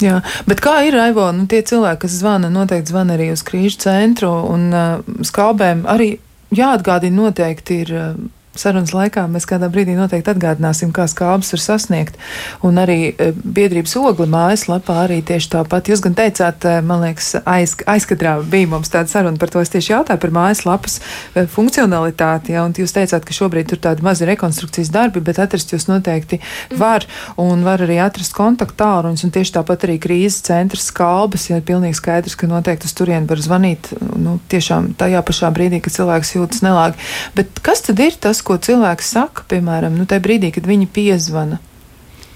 [0.02, 0.18] Jā,
[0.50, 1.26] bet kā ir Aivo?
[1.36, 5.84] Nu, tie cilvēki, kas zvana, noteikti zvana arī uz krīžu centru un uh, skābēm.
[5.90, 6.16] Arī
[6.54, 7.94] jāatgādina noteikti ir.
[7.94, 8.24] Uh,
[8.58, 12.18] sarunas laikā mēs kādā brīdī noteikti atgādināsim, kā skābes var sasniegt.
[12.66, 15.90] Un arī e, biedrības ogli mājaslapā arī tieši tāpat.
[15.92, 19.62] Jūs gan teicāt, e, man liekas, aiz, aizkadrā bija mums tāda saruna par to.
[19.64, 24.06] Es tieši jautāju par mājaslapas e, funkcionalitāti, ja, un jūs teicāt, ka šobrīd tur tādi
[24.06, 26.40] mazi rekonstrukcijas darbi, bet atrast jūs noteikti
[26.78, 27.06] var,
[27.40, 31.66] un var arī atrast kontaktu tālruņus, un tieši tāpat arī krīzes centrs skalbas, ja ir
[31.66, 33.90] pilnīgi skaidrs, ka noteikti uz turieni var zvanīt,
[34.20, 37.00] nu, tiešām tajā pašā brīdī, kad cilvēks jūtas nelāgi.
[37.36, 41.60] Bet kas tad ir tas, ko cilvēks saka, piemēram, nu, tajā brīdī, kad viņi piezvana.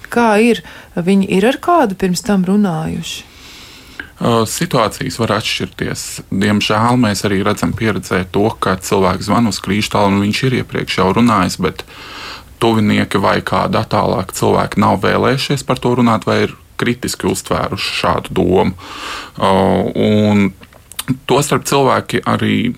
[0.09, 0.63] Kā ir?
[0.97, 3.27] Viņi ir ar kādu pirms tam runājuši?
[4.19, 6.05] Situācijas var atšķirties.
[6.27, 10.97] Diemžēl mēs arī redzam, pieredzē to, ka cilvēks zvan uz krīštālu un viņš ir iepriekš
[10.99, 11.85] jau runājis, bet
[12.59, 18.35] tuvinieki vai kāda tālāka cilvēki nav vēlējušies par to runāt vai ir kritiski uztvēruši šādu
[18.35, 18.75] domu.
[19.39, 20.49] Un
[21.29, 22.73] tostarp cilvēki arī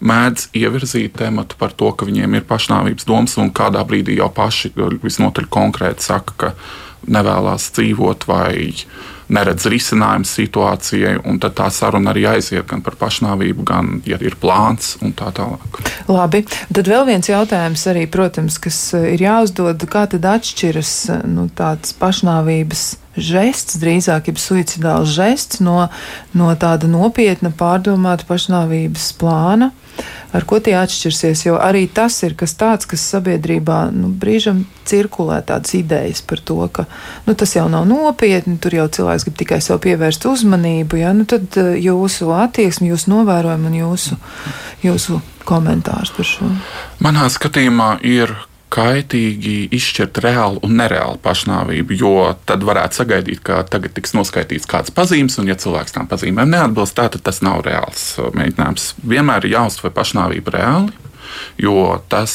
[0.00, 4.72] mēdz ievirzīt tematu par to, ka viņiem ir pašnāvības domas, un kādā brīdī jau paši
[5.02, 6.54] visnotaļ konkrēti saka, ka
[7.04, 8.72] nevēlas dzīvot vai
[9.32, 14.36] neredz risinājumu situācijai, un tad tā saruna arī aiziet gan par pašnāvību, gan, ja ir
[14.40, 15.80] plāns un tā tālāk.
[16.10, 20.92] Labi, tad vēl viens jautājums arī, protams, kas ir jāuzdod, kā tad atšķiras
[21.30, 22.84] nu, tāds pašnāvības
[23.16, 25.86] žests, drīzāk ir suicidāls žests no,
[26.36, 29.70] no tāda nopietna pārdomāta pašnāvības plāna
[30.34, 31.44] ar ko tie atšķirsies.
[31.46, 36.58] Jo arī tas ir kas tāds, kas sabiedrībā nu, brīžam cirkulē tādas idejas par to,
[36.72, 36.86] ka
[37.26, 41.00] nu, tas jau nav nopietni, tur jau cilvēks grib tikai sev pievērst uzmanību.
[41.02, 41.14] Ja?
[41.16, 44.18] Nu, tad eh, jūsu attieksme, jūsu novērojumi un jūsu,
[44.84, 46.50] jūsu komentārs par šo.
[47.04, 48.34] Manā skatījumā ir
[48.74, 52.14] kaitīgi izšķirt reālu un nereālu pašnāvību, jo
[52.48, 56.96] tad varētu sagaidīt, ka tagad tiks noskaitīts kāds pazīmes, un ja cilvēks tām pazīmēm neatbilst,
[56.98, 58.94] tad tas nav reāls uh, mēģinājums.
[59.14, 60.96] Vienmēr ir jāuztver pašnāvība reāli,
[61.60, 62.34] jo tas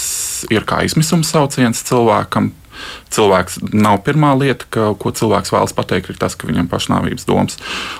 [0.51, 2.53] ir kā izmisums sauciens cilvēkam.
[3.11, 7.57] Cilvēks nav pirmā lieta, ka, ko cilvēks vēlas pateikt, ir tas, ka viņam pašnāvības domas.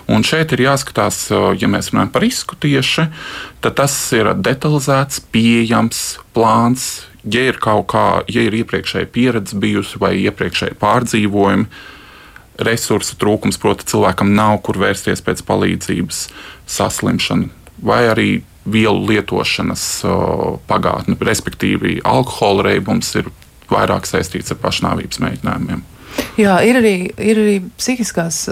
[0.07, 3.09] Un šeit ir jāskatās, uh, ja mēs runājam par risku tieši,
[3.59, 9.99] tad tas ir detalizēts, pieejams plāns, ja ir kaut kā, ja ir iepriekšēja pieredze bijusi
[10.01, 11.67] vai iepriekšēji pārdzīvojumi,
[12.59, 16.25] resursu trūkums, proti, cilvēkam nav kur vērsties pēc palīdzības,
[16.67, 18.29] saslimšana vai arī
[18.69, 19.83] vielu lietošanas
[20.67, 23.29] pagātne, respektīvi alkohola reibums ir
[23.71, 25.85] vairāk saistīts ar pašnāvības mēģinājumiem.
[26.39, 28.45] Jā, ir arī, ir arī psihiskās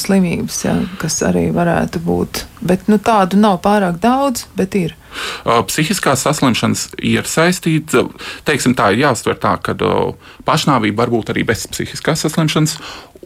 [0.00, 2.44] slimības, jā, kas arī varētu būt.
[2.66, 4.94] Bet nu, tādu nav pārāk daudz, bet ir.
[5.68, 8.08] Psihiskās saslimšanas ir saistītas,
[8.48, 9.76] teiksim, tā ir jāuztver tā, ka
[10.48, 12.76] pašnāvība var būt arī bez psihiskās saslimšanas,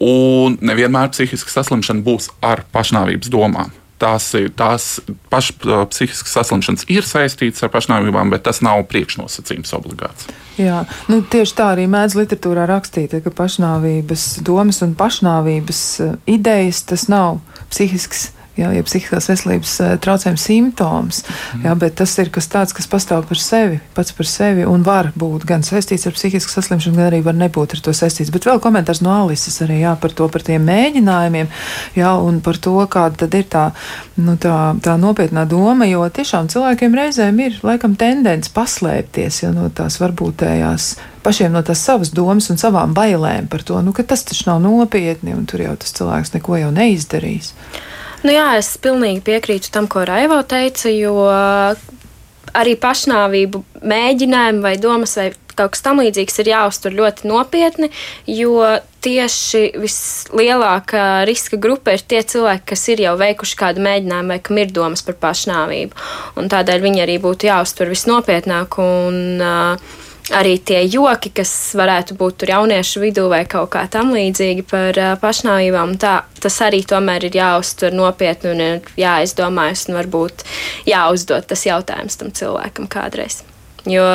[0.01, 4.85] un nevienmēr psihiska saslimšana būs ar pašnāvības domām tās, tās
[5.29, 5.57] pašas
[5.93, 10.29] psihiskas saslimšanas ir saistītas ar pašnāvībām, bet tas nav priekšnosacījums obligāts.
[10.59, 15.81] Jā, nu, tieši tā arī mēdz literatūrā rakstīt, ka pašnāvības domas un pašnāvības
[16.29, 17.39] idejas tas nav
[17.71, 21.65] psihisks jā, ja psihiskās veselības eh, traucējuma simptoms, mm.
[21.65, 25.11] jā, bet tas ir kas tāds, kas pastāv par sevi, pats par sevi un var
[25.19, 28.33] būt gan saistīts ar psihisku saslimšanu, gan arī var nebūt ar to saistīts.
[28.33, 31.51] Bet vēl komentārs no Alises arī jā, par to, par tiem mēģinājumiem,
[31.99, 33.67] jā, un par to, kāda tad ir tā,
[34.19, 39.69] nu, tā, tā nopietnā doma, jo tiešām cilvēkiem reizēm ir laikam tendence paslēpties ja, no
[39.75, 44.25] tās varbūtējās pašiem no tās savas domas un savām bailēm par to, nu, ka tas
[44.25, 47.53] taču nav nopietni un tur jau tas cilvēks neko jau neizdarīs.
[48.21, 51.25] Nu, jā, es pilnīgi piekrītu tam, ko Raivo teica, jo
[52.51, 57.89] arī pašnāvību mēģinājumi vai domas vai kaut kas tamlīdzīgs ir jāuztver ļoti nopietni,
[58.29, 58.61] jo
[59.03, 64.61] tieši vislielākā riska grupa ir tie cilvēki, kas ir jau veikuši kādu mēģinājumu vai kam
[64.61, 66.05] ir domas par pašnāvību.
[66.39, 68.79] Un tādēļ viņi arī būtu jāuztver visnopietnāk.
[68.81, 69.99] Un, uh,
[70.35, 74.97] arī tie joki, kas varētu būt tur jauniešu vidū vai kaut kā tam līdzīgi par
[75.21, 80.45] pašnāvībām, tā, tas arī tomēr ir jāuztver nopietni un ir jāizdomājas un varbūt
[80.89, 83.41] jāuzdod tas jautājums tam cilvēkam kādreiz.
[83.89, 84.05] Jo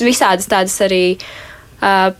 [0.00, 2.12] visādas tādas arī uh,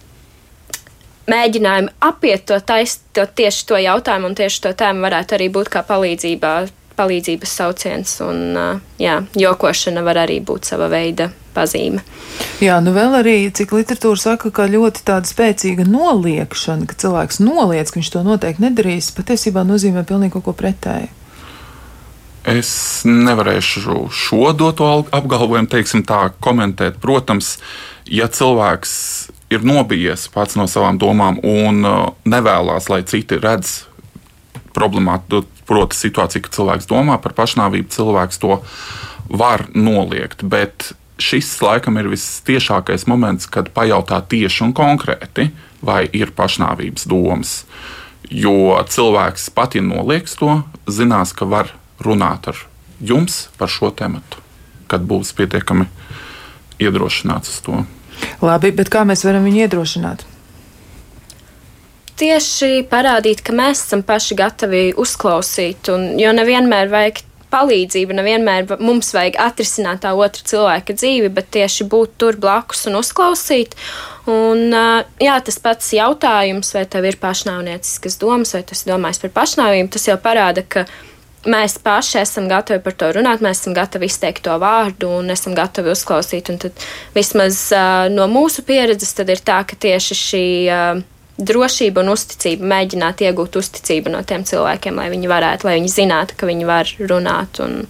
[1.30, 5.72] mēģinājumi apiet to, tais, to tieši to jautājumu un tieši to tēmu varētu arī būt
[5.72, 6.54] kā palīdzībā
[7.00, 8.56] palīdzības sauciens, un
[9.00, 12.02] jā, jokošana var arī būt sava veida pazīme.
[12.62, 17.90] Jā, nu vēl arī, cik literatūra saka, ka ļoti tāda spēcīga noliekšana, ka cilvēks noliedz,
[17.90, 21.10] ka viņš to noteikti nedarīs, patiesībā nozīmē pilnīgi kaut ko pretēju.
[22.50, 26.96] Es nevarēšu šo doto apgalvojumu, teiksim, tā komentēt.
[27.02, 27.58] Protams,
[28.08, 28.94] ja cilvēks
[29.52, 31.84] ir nobijies pats no savām domām un
[32.24, 33.82] nevēlas, lai citi redz
[34.72, 38.58] problemātu, proti, situācija, ka cilvēks domā par pašnāvību, cilvēks to
[39.30, 40.42] var noliegt.
[40.42, 45.50] Bet šis laikam ir vistiešākais moments, kad pajautā tieši un konkrēti,
[45.84, 47.54] vai ir pašnāvības domas.
[48.30, 52.58] Jo cilvēks pat, ja nolieks to, zinās, ka var runāt ar
[53.00, 54.20] jums par šo tēmu,
[54.90, 55.86] kad būs pietiekami
[56.80, 57.80] iedrošināts uz to.
[58.44, 60.26] Labi, bet kā mēs varam viņu iedrošināt?
[62.20, 69.10] Tieši parādīt, ka mēs esam paši gatavi uzklausīt, un, jo nevienmēr vajag palīdzību, nevienmēr mums
[69.14, 73.74] vajag atrisināt tā otra cilvēka dzīvi, bet tieši būt tur blakus un uzklausīt.
[74.30, 74.70] Un,
[75.22, 80.06] jā, tas pats jautājums, vai tev ir pašnāvnieciskas domas, vai tas domājas par pašnāvību, tas
[80.06, 80.86] jau parāda, ka
[81.50, 85.56] mēs paši esam gatavi par to runāt, mēs esam gatavi izteikt to vārdu un esam
[85.56, 86.52] gatavi uzklausīt.
[86.52, 86.84] Un tad
[87.16, 90.44] vismaz uh, no mūsu pieredzes ir tā, ka tieši šī.
[90.68, 91.08] Uh,
[91.46, 96.36] drošība un uzticība, mēģināt iegūt uzticību no tiem cilvēkiem, lai viņi varētu, lai viņi zinātu,
[96.38, 97.82] ka viņi var runāt un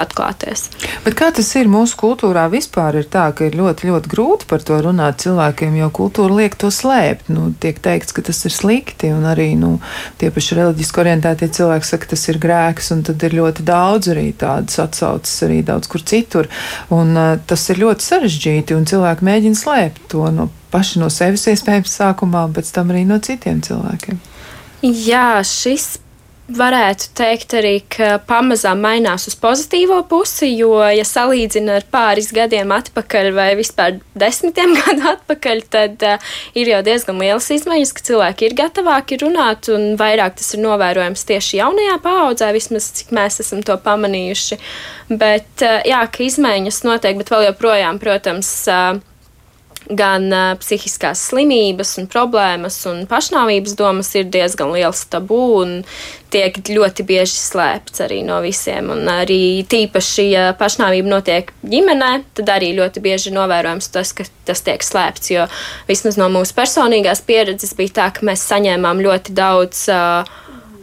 [0.00, 0.66] atklāties.
[1.04, 3.00] Bet kā tas ir mūsu kultūrā vispār?
[3.00, 6.72] Ir tā, ka ir ļoti, ļoti grūti par to runāt cilvēkiem, jo kultūra liek to
[6.74, 7.30] slēpt.
[7.32, 9.76] Nu, tiek teikts, ka tas ir slikti, un arī nu,
[10.20, 14.12] tie paši reliģiski orientētie cilvēki saka, ka tas ir grēks, un tad ir ļoti daudz
[14.14, 16.50] arī tādas atsauces arī daudz kur citur.
[16.94, 21.48] Un, uh, tas ir ļoti sarežģīti, un cilvēki mēģina slēpt to no paši no sevis
[21.50, 24.20] iespējams sākumā, pēc tam arī no citiem cilvēkiem.
[24.86, 25.98] Jā, šis
[26.56, 32.72] varētu teikt arī, ka pamazām mainās uz pozitīvo pusi, jo, ja salīdzina ar pāris gadiem
[32.74, 38.48] atpakaļ vai vispār desmitiem gadu atpakaļ, tad uh, ir jau diezgan lielas izmaiņas, ka cilvēki
[38.48, 43.64] ir gatavāki runāt, un vairāk tas ir novērojams tieši jaunajā paaudzē, vismaz cik mēs esam
[43.66, 44.60] to pamanījuši.
[45.10, 49.00] Bet, uh, jā, ka izmaiņas notiek, bet vēl joprojām, protams, uh,
[49.88, 55.72] gan uh, psihiskās slimības, un problēmas un pašnāvības domas ir diezgan liels tabū un
[56.30, 58.92] tiek ļoti bieži slēpts arī no visiem.
[58.94, 64.62] Un arī tīpaši, ja pašnāvība notiek ģimenē, tad arī ļoti bieži novērojams tas, ka tas
[64.66, 65.32] tiek slēpts.
[65.34, 65.48] Jo
[65.90, 70.22] vismaz no mūsu personīgās pieredzes bija tā, ka mēs saņēmām ļoti daudz uh,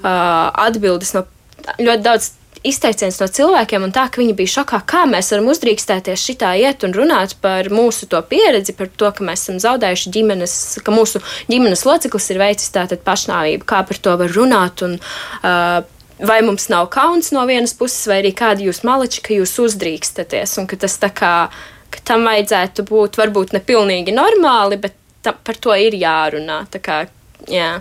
[0.04, 1.28] uh, atbildes no
[1.80, 2.32] ļoti daudz
[2.66, 6.86] izteiciens no cilvēkiem, un tā, ka viņi bija šokā, kā mēs varam uzdrīkstēties šitā iet
[6.88, 11.22] un runāt par mūsu to pieredzi, par to, ka mēs esam zaudējuši ģimenes, ka mūsu
[11.52, 14.84] ģimenes loceklis ir veicis tātad pašnāvību, kā par to var runāt.
[14.88, 14.98] Un,
[15.44, 15.84] uh,
[16.18, 20.56] Vai mums nav kauns no vienas puses, vai arī kādi jūs maleči, ka jūs uzdrīkstaties,
[20.58, 21.34] un ka tas tā kā,
[21.94, 26.64] ka tam vajadzētu būt varbūt ne pilnīgi normāli, bet ta, par to ir jārunā.
[26.74, 27.04] Tā kā,
[27.54, 27.76] jā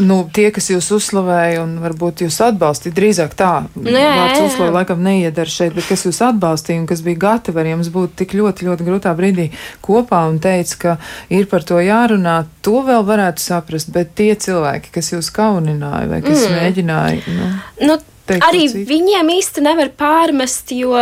[0.00, 4.74] nu, tie, kas jūs uzslavēja un varbūt jūs atbalstīja, drīzāk tā, nu, jā, vārds uzslavē
[4.80, 8.36] laikam neiedara šeit, bet kas jūs atbalstīja un kas bija gatavi ar jums būt tik
[8.38, 9.48] ļoti, ļoti grūtā brīdī
[9.84, 10.96] kopā un teica, ka
[11.34, 16.22] ir par to jārunā, to vēl varētu saprast, bet tie cilvēki, kas jūs kaunināja vai
[16.24, 16.60] kas mm.
[16.60, 17.50] mēģināja, nu,
[17.88, 17.98] nu
[18.36, 20.96] arī viņiem īsti nevar pārmest, jo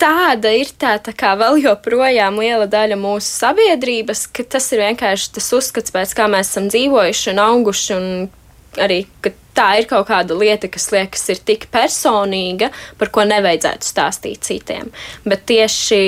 [0.00, 5.32] tāda ir tā, tā kā vēl joprojām liela daļa mūsu sabiedrības, ka tas ir vienkārši
[5.36, 10.08] tas uzskats, pēc kā mēs esam dzīvojuši un auguši, un arī, ka tā ir kaut
[10.10, 14.92] kāda lieta, kas liekas ir tik personīga, par ko nevajadzētu stāstīt citiem.
[15.26, 16.00] Bet tieši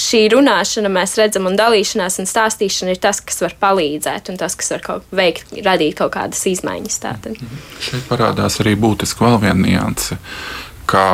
[0.00, 4.54] šī runāšana, mēs redzam, un dalīšanās un stāstīšana ir tas, kas var palīdzēt, un tas,
[4.58, 6.98] kas var kaut, veikt, radīt kaut kādas izmaiņas.
[7.02, 7.40] Tātad.
[7.82, 10.20] Šeit parādās arī būtiski vēl viena nianse,
[10.90, 11.04] ka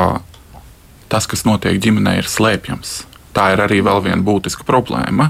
[1.13, 2.97] tas, kas notiek ģimenē, ir slēpjams.
[3.37, 5.29] Tā ir arī vēl viena būtiska problēma.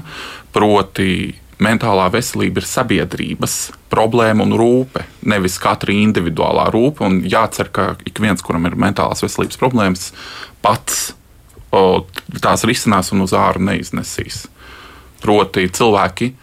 [0.55, 3.57] Proti, mentālā veselība ir sabiedrības
[3.91, 7.05] problēma un rūpe, nevis katra individuālā rūpe.
[7.07, 10.11] Un jācer, ka ik viens, kuram ir mentālās veselības problēmas,
[10.63, 11.11] pats
[11.71, 12.05] o,
[12.41, 14.45] tās risinās un uz āru neiznesīs.
[15.23, 16.33] Proti, cilvēki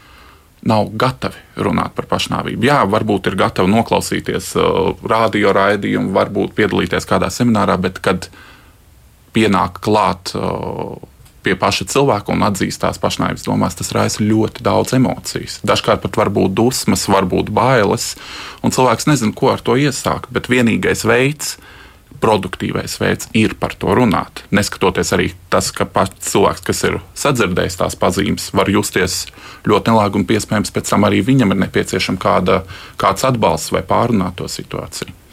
[0.68, 2.64] nav gatavi runāt par pašnāvību.
[2.64, 4.54] Jā, varbūt ir gatavi noklausīties
[5.04, 8.53] radio raidījumu, varbūt piedalīties kādā seminārā, bet kad viņi
[9.34, 10.34] pienāk klāt
[11.44, 15.60] pie paša cilvēka un atzīst tās pašnāvības domās, tas raisa ļoti daudz emocijas.
[15.66, 18.14] Dažkārt pat var būt dusmas, varbūt bailes,
[18.64, 20.32] un cilvēks nezina, ko ar to iesākt.
[20.34, 21.58] Bet vienīgais veids,
[22.24, 24.44] produktīvais veids ir par to runāt.
[24.54, 29.26] Neskatoties arī tas, ka pats cilvēks, kas ir sadzirdējis tās pazīmes, var justies
[29.68, 32.62] ļoti nelāgi un iespējams pēc tam arī viņam ir nepieciešama kāda,
[33.00, 35.23] kāds atbalsts vai pārunāt to situāciju.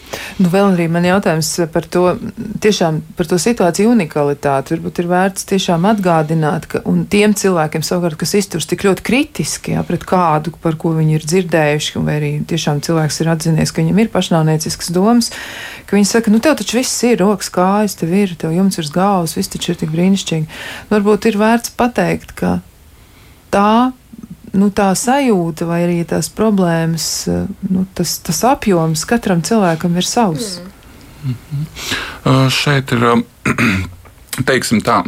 [0.41, 2.15] Nu, vēl arī man jautājums par to,
[2.63, 4.75] tiešām par to situāciju unikalitāti.
[4.75, 9.83] Varbūt ir vērts tiešām atgādināt, ka tiem cilvēkiem savukārt, kas izturs tik ļoti kritiski jā,
[9.87, 14.03] pret kādu, par ko viņi ir dzirdējuši, vai arī tiešām cilvēks ir atzinies, ka viņam
[14.03, 15.31] ir pašnāvniecisks domas,
[15.87, 18.93] ka viņi saka, nu tev taču viss ir, rokas kājas, tev ir, tev jumts virs
[18.95, 20.47] galvas, viss taču ir tik brīnišķīgi.
[20.89, 22.59] Nu, varbūt ir vērts pateikt, ka
[23.53, 23.91] tā
[24.57, 30.07] nu, tā sajūta vai arī tās problēmas, eh, nu, tas, tas apjoms katram cilvēkam ir
[30.07, 30.59] savs.
[30.59, 30.69] Mm.
[31.21, 31.65] Mm -hmm.
[32.25, 33.23] uh, šeit ir, um,
[34.49, 35.03] teiksim tā,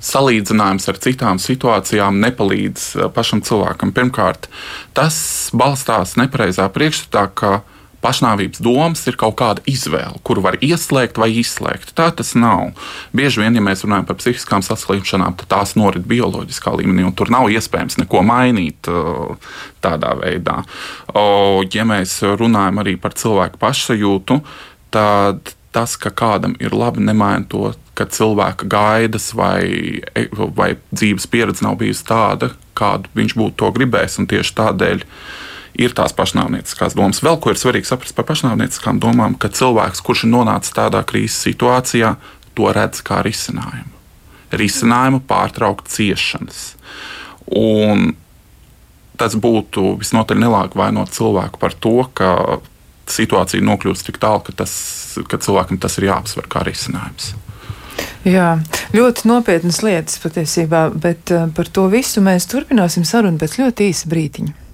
[0.00, 3.92] salīdzinājums ar citām situācijām nepalīdz pašam cilvēkam.
[3.92, 4.48] Pirmkārt,
[4.92, 7.75] tas balstās nepareizā priekšstatā, ka uh,
[8.06, 11.92] pašnāvības domas ir kaut kāda izvēle, kuru var ieslēgt vai izslēgt.
[11.98, 12.70] Tā tas nav.
[13.16, 17.32] Bieži vien, ja mēs runājam par psihiskām saslimšanām, tad tās norit bioloģiskā līmenī, un tur
[17.34, 19.34] nav iespējams neko mainīt uh,
[19.84, 20.62] tādā veidā.
[21.76, 24.38] Ja mēs runājam arī par cilvēku pašsajūtu,
[24.94, 30.00] tad tas, ka kādam ir labi, nemaina to, ka cilvēka gaidas vai,
[30.56, 34.16] vai dzīves pieredze nav bijusi tāda, kādu viņš būtu to gribējis.
[34.30, 35.20] Tieši tādēļ uh,
[35.78, 37.22] ir tās pašnāvnieciskās domas.
[37.24, 41.38] Vēl ko ir svarīgi saprast par pašnāvnieciskām domām, ka cilvēks, kurš ir nonācis tādā krīzes
[41.46, 42.14] situācijā,
[42.56, 43.92] to redz kā risinājumu.
[44.56, 46.76] Risinājumu pārtraukt ciešanas.
[47.46, 48.14] Un
[49.20, 52.60] tas būtu visnotaļ nelāgi vainot cilvēku par to, ka
[53.10, 54.74] situācija nokļūst tik tālu, ka, tas,
[55.30, 57.34] ka cilvēkam tas ir jāapsver kā risinājums.
[58.26, 58.56] Jā,
[58.92, 64.10] ļoti nopietnas lietas patiesībā, bet uh, par to visu mēs turpināsim sarunu pēc ļoti īsa
[64.10, 64.65] brītiņa.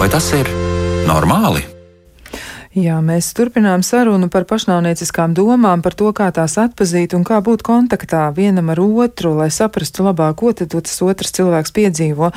[0.00, 0.48] Vai tas ir
[1.04, 1.79] normāli?
[2.70, 7.64] Jā, mēs turpinām sarunu par pašnāvnieciskām domām, par to, kā tās atpazīt un kā būt
[7.66, 12.28] kontaktā vienam ar otru, lai saprastu labāk, ko tad tas otrs cilvēks piedzīvo.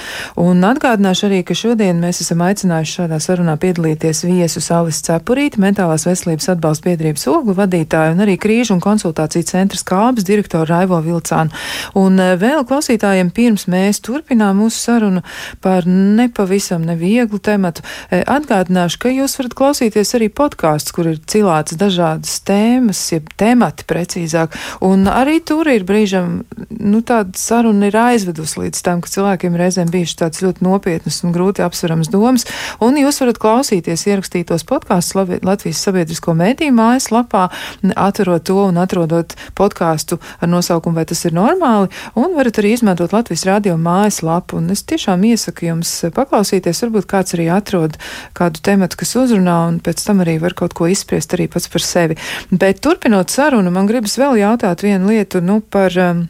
[0.41, 6.07] Un atgādināšu arī, ka šodien mēs esam aicinājuši šādā sarunā piedalīties viesus Alis Cepurīti, mentālās
[6.09, 11.53] veselības atbalsta biedrības oglu vadītāju un arī krīžu un konsultāciju centra skābes direktoru Raivo Vilcānu.
[12.01, 15.21] Un eh, vēl klausītājiem pirms mēs turpinām mūsu sarunu
[15.61, 21.19] par nepavisam nevieglu tematu, eh, atgādināšu, ka jūs varat klausīties arī arī podkāsts, kur ir
[21.27, 24.55] cilāts dažādas tēmas, jeb temati precīzāk.
[24.81, 29.91] Un arī tur ir brīžam, nu, tāda saruna ir aizvedusi līdz tam, ka cilvēkiem reizēm
[29.91, 32.47] bijušas tādas ļoti nopietnas un grūti apsveramas domas.
[32.79, 37.49] Un jūs varat klausīties ierakstītos podkāstus Latvijas sabiedrisko mēdīju mājaslapā,
[37.95, 43.11] atverot to un atrodot podkāstu ar nosaukumu, vai tas ir normāli, un varat arī izmantot
[43.15, 44.61] Latvijas radio mājaslapu.
[44.61, 47.99] Un es tiešām iesaku jums paklausīties, varbūt kāds arī atrod
[48.37, 51.69] kādu tematu, kas uzrunā, un pēc tam tam arī var kaut ko izspriest arī pats
[51.71, 52.19] par sevi.
[52.51, 55.97] Bet turpinot sarunu, man gribas vēl jautāt vienu lietu nu, par.
[55.97, 56.29] Um,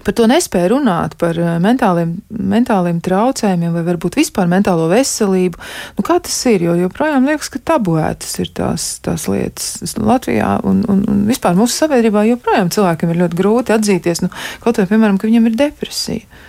[0.00, 5.58] Par to nespēju runāt, par uh, mentāliem, mentāliem traucējumiem vai varbūt vispār mentālo veselību.
[5.98, 6.62] Nu, kā tas ir?
[6.64, 11.82] Jo joprojām liekas, ka tabuētas ir tās, tās lietas Latvijā un, un, un vispār mūsu
[11.82, 12.22] sabiedrībā.
[12.30, 14.30] Joprojām cilvēkiem ir ļoti grūti atzīties, nu,
[14.62, 16.40] kaut vai, piemēram, ka viņam ir depresija.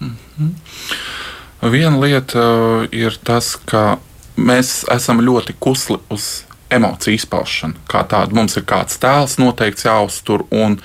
[0.00, 1.70] Mm -hmm.
[1.76, 4.00] Viena lieta uh, ir tas, ka
[4.36, 7.80] mēs esam ļoti kusli uz emociju izpaušanu.
[7.88, 10.78] Kā tādu mums ir kāds tēls noteikts jāuztur un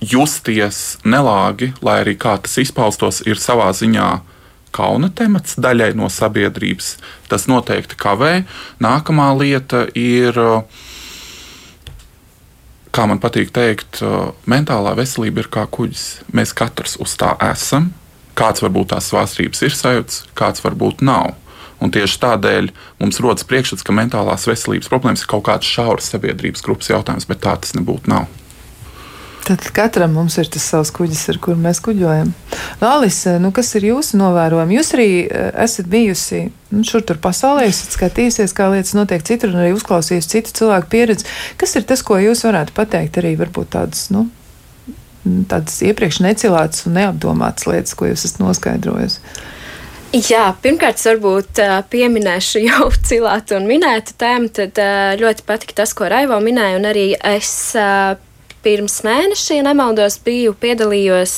[0.00, 4.08] justies nelāgi, lai arī kā tas izpaustos, ir savā ziņā
[4.76, 6.96] kauna temats daļai no sabiedrības.
[7.30, 8.44] Tas noteikti kavē.
[8.82, 10.36] Nākamā lieta ir,
[12.92, 14.02] kā man patīk teikt,
[14.48, 16.06] mentālā veselība ir kā kuģis.
[16.36, 17.92] Mēs katrs uz tā esam.
[18.36, 21.32] Kāds varbūt tās svārstības ir sajūts, kāds varbūt nav.
[21.82, 22.70] Un tieši tādēļ
[23.02, 27.44] mums rodas priekšstats, ka mentālās veselības problēmas ir kaut kāds šauras sabiedrības grupas jautājums, bet
[27.44, 28.08] tā tas nebūtu.
[28.12, 28.28] Nav.
[29.46, 32.32] Tad katram mums ir tas savs kuģis, ar kuru mēs kuģojam.
[32.80, 34.74] Lālis, nu, kas ir jūsu novērojumi?
[34.74, 36.40] Jūs arī eh, esat bijusi
[36.74, 40.90] nu, šur tur pasaulē, esat skatījusies, kā lietas notiek citur un arī uzklausījusi citu cilvēku
[40.96, 41.28] pieredzi.
[41.60, 44.24] Kas ir tas, ko jūs varētu pateikt arī varbūt tādas, nu,
[45.46, 49.22] tādas iepriekš necilātas un neapdomātas lietas, ko jūs esat noskaidrojusi?
[50.14, 54.52] Jā, pirmkārt, varbūt pieminēšu jau cilātu un minētu tēmu.
[54.54, 54.78] Tad
[55.20, 57.50] ļoti patika tas, ko Raivo minēja, un arī es
[58.66, 61.36] pirms mēneša, ja nemaldos, biju piedalījos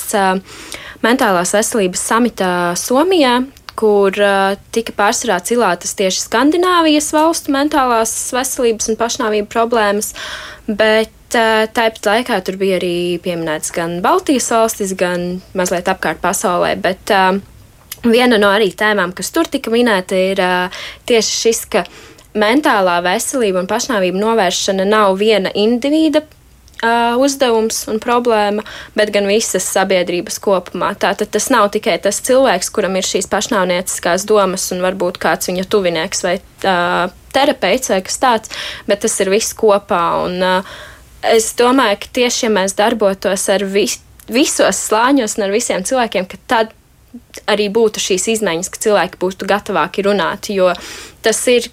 [1.05, 3.41] mentālās veselības samitā Somijā,
[3.79, 4.17] kur
[4.75, 10.15] tika pārsvarā cilātas tieši Skandināvijas valstu mentālās veselības un pašnāvību problēmas,
[10.67, 16.73] bet tāpat laikā tur bija arī pieminēts gan Baltijas valstis, gan mazliet apkārt pasaulē.
[16.81, 17.39] Bet, uh,
[18.07, 21.85] Viena no arī tēmām, kas tur tika minēta, ir uh, tieši šis, ka
[22.39, 28.65] mentālā veselība un pašnāvība novēršana nav viena individa uh, uzdevums un problēma,
[28.99, 30.93] bet gan visas sabiedrības kopumā.
[31.01, 35.67] Tātad tas nav tikai tas cilvēks, kuram ir šīs pašnāvnieciskās domas un varbūt kāds viņa
[35.73, 40.05] tuvinieks vai uh, terapeits vai kas tāds, bet tas ir viss kopā.
[40.27, 40.77] Un, uh,
[41.35, 46.27] es domāju, ka tieši ja mēs darbotos ar visu visos slāņos un ar visiem cilvēkiem,
[46.51, 46.75] tad
[47.49, 50.73] arī būtu šīs izmaiņas, ka cilvēki būtu gatavāki runāt, jo
[51.25, 51.71] tas ir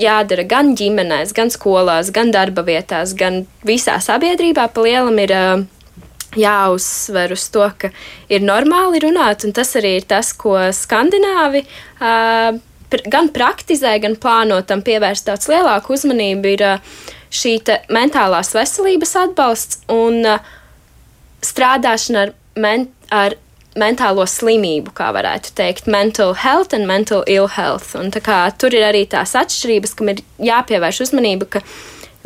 [0.00, 4.68] jādara gan ģimenēs, gan skolās, gan darba vietās, gan visā sabiedrībā.
[4.72, 5.32] Pa lielam ir
[6.36, 7.90] jāuzsver uz to, ka
[8.28, 11.64] ir normāli runāt, un tas arī ir tas, ko skandināvi
[13.10, 16.52] gan praktizē, gan plāno tam pievērst daudz lielāku uzmanību.
[16.54, 16.66] Ir
[17.36, 17.56] šī
[17.92, 20.22] mentālās veselības atbalsts un
[21.44, 23.36] strādāšana ar, men, ar
[23.80, 27.94] mentālo slimību, kā varētu teikt, mental health un mental ill health.
[27.98, 31.64] Un, kā, tur ir arī tās atšķirības, kam ir jāpievērš uzmanība, ka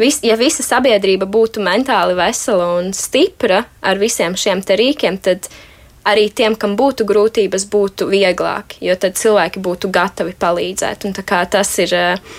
[0.00, 5.50] vis, ja visa sabiedrība būtu mentāli vesela un stipra ar visiem šiem rīkiem, tad
[6.08, 11.04] arī tiem, kam būtu grūtības, būtu vieglāk, jo tad cilvēki būtu gatavi palīdzēt.
[11.04, 12.38] Un, kā, tas ir eh,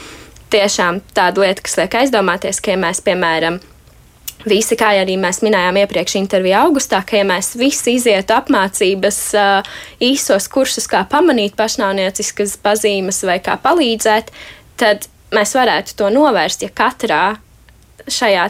[0.51, 3.61] tiešām tāda lieta, kas liek aizdomāties, ka ja mēs, piemēram,
[4.47, 9.19] Visi, kā arī mēs minējām iepriekš intervijā augustā, ka ja mēs visi izietu apmācības
[10.01, 14.33] īsos kursus, kā pamanīt pašnāvnieciskas pazīmes vai kā palīdzēt,
[14.81, 17.23] tad mēs varētu to novērst, ja katrā
[18.09, 18.47] šajā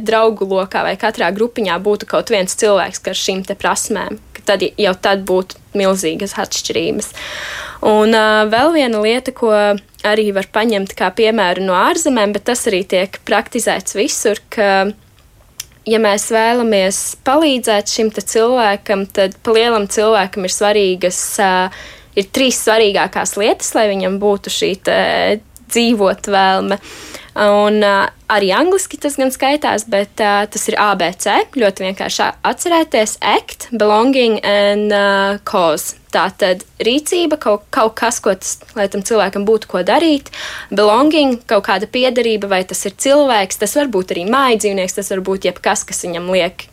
[0.00, 4.18] draugu lokā vai katrā grupiņā būtu kaut viens cilvēks ar šīm prasmēm.
[4.44, 7.12] Tad jau tad būtu milzīgas atšķirības.
[7.88, 9.52] Un uh, vēl viena lieta, ko
[10.04, 14.92] arī var paņemt kā piemēru no ārzemēm, bet tas arī tiek praktizēts visur, ka,
[15.88, 21.84] ja mēs vēlamies palīdzēt šim cilvēkam, tad lielam cilvēkam ir svarīgas, uh,
[22.18, 26.78] ir trīs svarīgākās lietas, lai viņam būtu šī dzīvot vēlme.
[27.34, 31.26] Un uh, arī angliski tas gan skaitās, bet uh, tas ir ABC.
[31.58, 35.96] Ļoti vienkārši atcerēties act, belonging and uh, cause.
[36.14, 40.30] Tā tad rīcība, kaut, kaut kas, ko tas, lai tam cilvēkam būtu ko darīt,
[40.70, 45.10] belonging, kaut kāda piederība, vai tas ir cilvēks, tas var būt arī mājas dzīvnieks, tas
[45.10, 46.68] var būt jebkas, kas viņam liek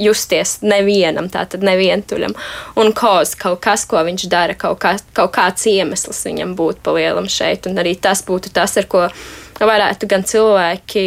[0.00, 2.34] justies nevienam, tātad nevientuļam.
[2.80, 7.28] Un koz, kaut kas, ko viņš dara, kaut, kā, kaut kāds iemesls viņam būtu palielam
[7.30, 7.68] šeit.
[7.70, 9.06] Un arī tas būtu tas, ar ko
[9.68, 11.04] varētu gan cilvēki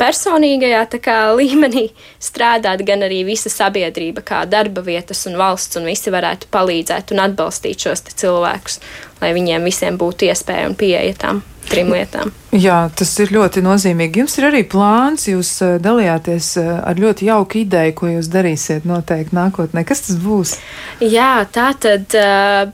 [0.00, 1.88] personīgajā kā, līmenī
[2.22, 7.24] strādāt, gan arī visa sabiedrība, kā darba vietas un valsts, un visi varētu palīdzēt un
[7.28, 8.78] atbalstīt šos cilvēkus,
[9.22, 12.30] lai viņiem visiem būtu iespēja un pieeja tam trim lietām.
[12.52, 14.22] Jā, tas ir ļoti nozīmīgi.
[14.22, 18.88] Jums ir arī plāns, jūs eh, dalījāties eh, ar ļoti jauku ideju, ko jūs darīsiet
[18.88, 19.84] noteikti nākotnē.
[19.88, 20.56] Kas tas būs?
[21.00, 22.12] Jā, tā tad.
[22.12, 22.72] Uh,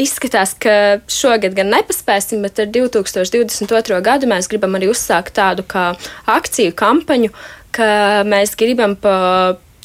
[0.00, 4.00] Izskatās, ka šogad gan nepaspēsim, bet ar 2022.
[4.02, 5.92] gadu mēs gribam arī uzsākt tādu kā
[6.34, 7.30] akciju kampaņu,
[7.74, 7.86] ka
[8.26, 9.14] mēs gribam pa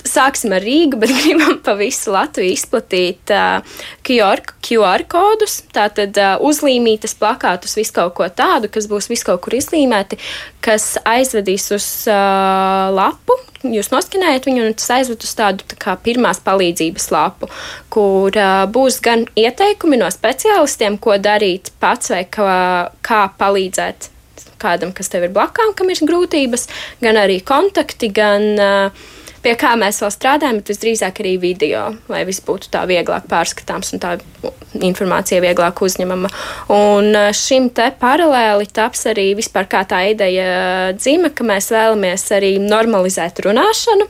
[0.08, 3.60] Sāksim ar Rīgu, bet gribam pa visu Latviju izplatīt uh,
[4.08, 9.44] QR, QR kodus, tātad uh, uzlīmītas plakātus, visu kaut ko tādu, kas būs visu kaut
[9.44, 10.20] kur izlīmēti,
[10.64, 13.36] kas aizvedīs uz uh, lapu.
[13.60, 17.52] Jūs noskinējat viņu, un tas aizved uz tādu tā kā pirmās palīdzības lapu,
[17.92, 22.56] kur uh, būs gan ieteikumi no speciālistiem, ko darīt pats vai kā,
[23.04, 24.14] kā palīdzēt
[24.60, 26.68] kādam, kas tev ir blakām, kam ir grūtības,
[27.04, 29.08] gan arī kontakti, gan uh,
[29.44, 33.94] pie kā mēs vēl strādājam, bet visdrīzāk arī video, lai viss būtu tā vieglāk pārskatāms
[33.96, 34.14] un tā
[34.86, 36.32] informācija vieglāk uzņemama.
[36.76, 42.28] Un eh, šim te paralēli taps arī vispār kā tā ideja dzīme, ka mēs vēlamies
[42.36, 44.08] arī normalizēt runāšanu,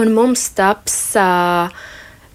[0.00, 1.68] un mums taps uh,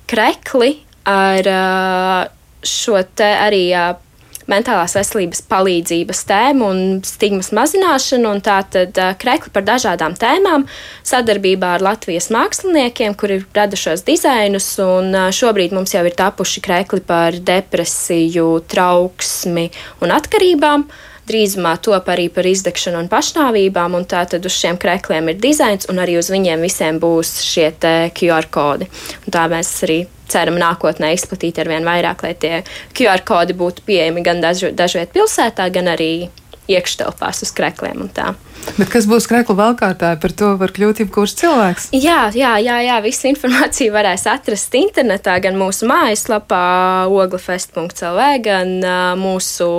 [0.10, 0.76] krekli
[1.10, 2.22] ar uh,
[2.66, 3.66] šo te arī.
[3.74, 4.06] Uh,
[4.50, 10.66] mentālās veselības palīdzības tēmu un stigmas mazināšanu, un tātad krekli par dažādām tēmām
[11.08, 17.04] sadarbībā ar Latvijas māksliniekiem, kuri rada šos dizainus, un šobrīd mums jau ir tapuši krekli
[17.06, 19.70] par depresiju, trauksmi
[20.04, 20.90] un atkarībām
[21.30, 26.02] drīzumā top arī par izdegšanu un pašnāvībām, un tātad uz šiem krekliem ir dizains, un
[26.02, 27.70] arī uz viņiem visiem būs šie
[28.18, 28.90] QR kodi.
[29.26, 32.62] Un tā mēs arī ceram nākotnē izplatīt ar vien vairāk, lai tie
[32.98, 36.30] QR kodi būtu pieejami gan dažviet pilsētā, gan arī
[36.70, 38.34] iekštelpās uz krekliem un tā.
[38.78, 41.90] Bet kas būs krekla valkātāji, par to var kļūt jebkurš cilvēks?
[41.96, 46.64] Jā, jā, jā, jā, visu informāciju varēs atrast internetā, gan mūsu mājaslapā
[47.10, 49.70] oglefest.lv, gan uh, mūsu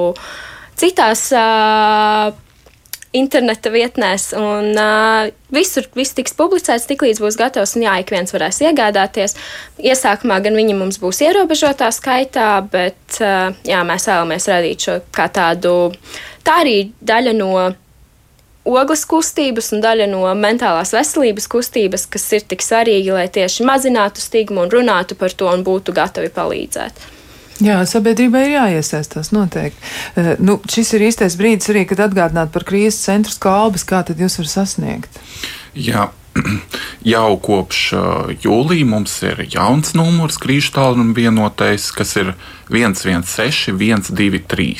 [0.80, 2.30] citās uh,
[3.16, 8.32] interneta vietnēs, un uh, visur viss tiks publicēts, tiklīdz būs gatavs, un jā, ik viens
[8.34, 9.36] varēs iegādāties.
[9.82, 15.26] Iesākumā gan viņi mums būs ierobežotā skaitā, bet uh, jā, mēs vēlamies radīt šo kā
[15.34, 15.76] tādu,
[16.46, 17.52] tā arī daļa no
[18.70, 24.22] ogles kustības un daļa no mentālās veselības kustības, kas ir tik svarīgi, lai tieši mazinātu
[24.22, 27.08] stigmu un runātu par to un būtu gatavi palīdzēt.
[27.60, 29.82] Jā, sabiedrībai ir jāiesaistās noteikti.
[30.14, 34.20] Uh, nu, šis ir īstais brīdis arī, kad atgādināt par krīzes centru skalbas, kā tad
[34.20, 35.20] jūs varat sasniegt.
[35.76, 36.08] Jā.
[37.12, 42.32] Jau kopš uh, jūlija mums ir jauns numurs, krīžu tālruņa vienotais, kas ir
[42.70, 44.70] 116, 123.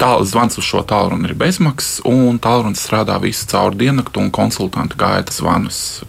[0.00, 5.00] Tālrunis zvans uz šo tālruni ir bezmaksas, un tālrunis strādā visu caur diennaktu, un konsultanti
[5.00, 6.02] gaida zvanus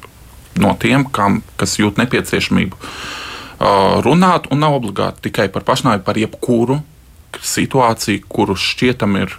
[0.59, 2.79] no tiem, kam, kas jūt nepieciešamību
[4.05, 6.81] runāt, un nav obligāti tikai par pašnāvību, par jebkuru
[7.41, 9.37] situāciju, kuru šķietam ir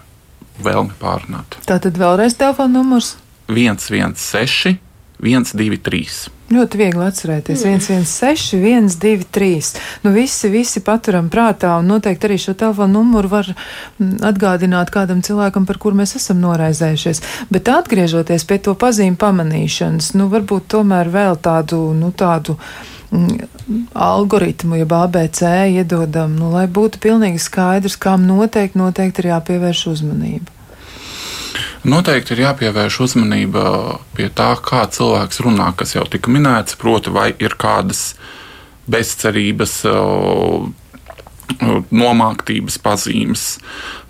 [0.62, 1.58] vēlme pārunāt.
[1.66, 3.16] Tā tad vēlreiz telefona numurs
[3.52, 4.78] 116,
[5.22, 6.30] 123.
[6.52, 7.62] Ļoti viegli atcerēties.
[7.64, 7.80] Mm.
[7.80, 9.80] 116, 123.
[10.04, 15.22] Nu, visi, visi paturam prātā, un noteikti arī šo telefonu numuru var mm, atgādināt kādam
[15.24, 17.22] cilvēkam, par kuru mēs esam noraizējušies.
[17.52, 22.58] Bet atgriežoties pie to pazīmu pamanīšanas, nu, varbūt tomēr vēl tādu, nu, tādu
[23.94, 25.44] algoritmu, jeb ABC
[25.76, 30.58] iedodam, nu, lai būtu pilnīgi skaidrs, kam noteikti, noteikti ir jāpievērš uzmanība.
[31.82, 33.64] Noteikti ir jāpievērš uzmanība
[34.16, 38.14] pie tā, kā cilvēks runā, kas jau tika minēts, proti, vai ir kādas
[38.90, 39.80] bezcerības
[41.92, 43.46] nomāktības pazīmes.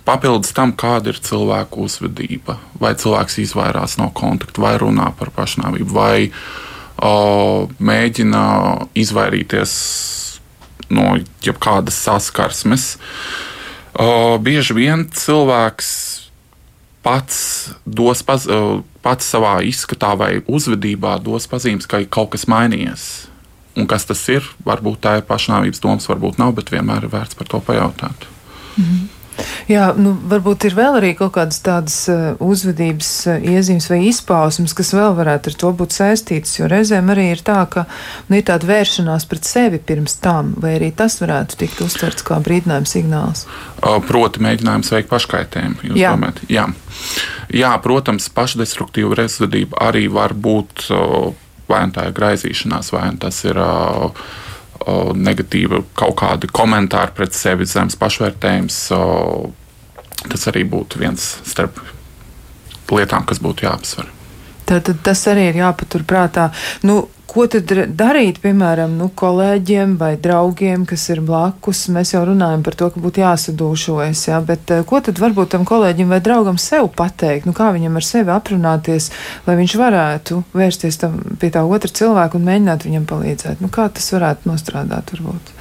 [0.07, 5.91] Papildus tam, kāda ir cilvēka uzvedība, vai cilvēks izvairās no kontakta, vai runā par pašnāvību,
[5.95, 8.43] vai o, mēģina
[8.95, 9.73] izvairīties
[10.93, 12.97] no jebkādas saskarsmes.
[14.43, 15.89] Bieži vien cilvēks
[17.03, 17.39] pats
[17.85, 18.47] dos paz,
[19.03, 23.27] pats savā izskatā vai uzvedībā dos pazīmes, ka kaut kas mainījies.
[23.75, 24.45] Un kas tas ir?
[24.65, 28.27] Varbūt tā ir pašnāvības domas, varbūt nav, bet vienmēr ir vērts par to pajautāt.
[28.77, 29.22] Mm -hmm.
[29.71, 34.75] Jā, nu, varbūt ir vēl arī kaut kādas tādas uh, uzvedības uh, iezīmes vai izpausmes,
[34.77, 36.57] kas vēl varētu ar to būt saistītas.
[36.59, 37.85] Jo reizēm arī ir tā, ka
[38.29, 42.39] nu, ir tāda vēršanās pret sevi pirms tam, vai arī tas varētu tikt uztverts kā
[42.43, 43.45] brīdinājums signāls.
[44.07, 45.93] Proti, mēģinājums veikt paškaitējumu.
[45.99, 46.13] Jā.
[46.15, 46.43] Domājat?
[46.51, 46.67] Jā.
[47.53, 50.87] Jā, protams, pašdestruktīva rezidība arī var būt.
[51.69, 54.11] Vai nu tā ir graizīšanās, vai nu tas ir uh,
[55.15, 58.79] negatīva kaut kādi komentāri pret sevi, zemes pašvērtējums.
[60.23, 61.79] Tas arī būtu viens starp
[62.93, 64.11] lietām, kas būtu jāapsver.
[64.73, 66.49] Tad, tad tas arī ir jāpatur prātā.
[66.81, 67.03] Nu,
[67.33, 71.87] Ko tad darīt, piemēram, nu, kolēģiem vai draugiem, kas ir blakus?
[71.89, 75.65] Mēs jau runājam par to, ka būtu jāsadūšojas, jā, bet uh, ko tad varbūt tam
[75.65, 77.49] kolēģim vai draugam sev pateikt?
[77.49, 79.09] Nu, kā viņam ar sevi aprunāties,
[79.47, 83.65] lai viņš varētu vērsties tam, pie tā otra cilvēka un mēģināt viņam palīdzēt?
[83.65, 85.53] Nu, kā tas varētu nostrādāt, varbūt?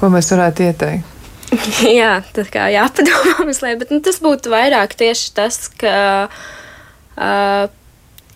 [0.00, 1.18] Ko mēs varētu ieteikt?
[2.00, 6.00] Jā, tā kā jāpadomā mazliet, bet nu, tas būtu vairāk tieši tas, ka.
[7.14, 7.76] Uh,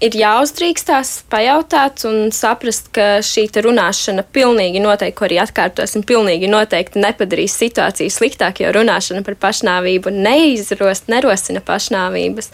[0.04, 7.02] ir jāuzdrīkstās, pajautāt un saprast, ka šī runāšana pilnīgi noteikti, ko arī atkārtosim, pilnīgi noteikti
[7.02, 12.50] nepadarīs situāciju sliktāk, jo runāšana par pašnāvību neizrost, nerosina pašnāvības.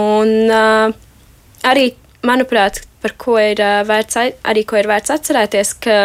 [0.00, 0.92] Un uh,
[1.66, 1.90] arī,
[2.26, 5.98] manuprāt, par ko ir, uh, vērts, arī, ko ir vērts atcerēties, ka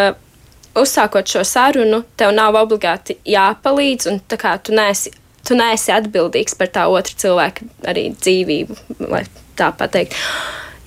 [0.80, 5.14] uzsākot šo sarunu, tev nav obligāti jāpalīdz, un tā kā tu neesi,
[5.46, 9.26] tu neesi atbildīgs par tā otra cilvēka arī dzīvību, lai
[9.58, 10.18] tā pateikt.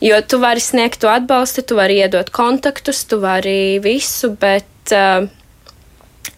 [0.04, 5.26] Jo tu vari sniegt to atbalstu, tu vari iedot kontaktus, tu vari visu, bet uh,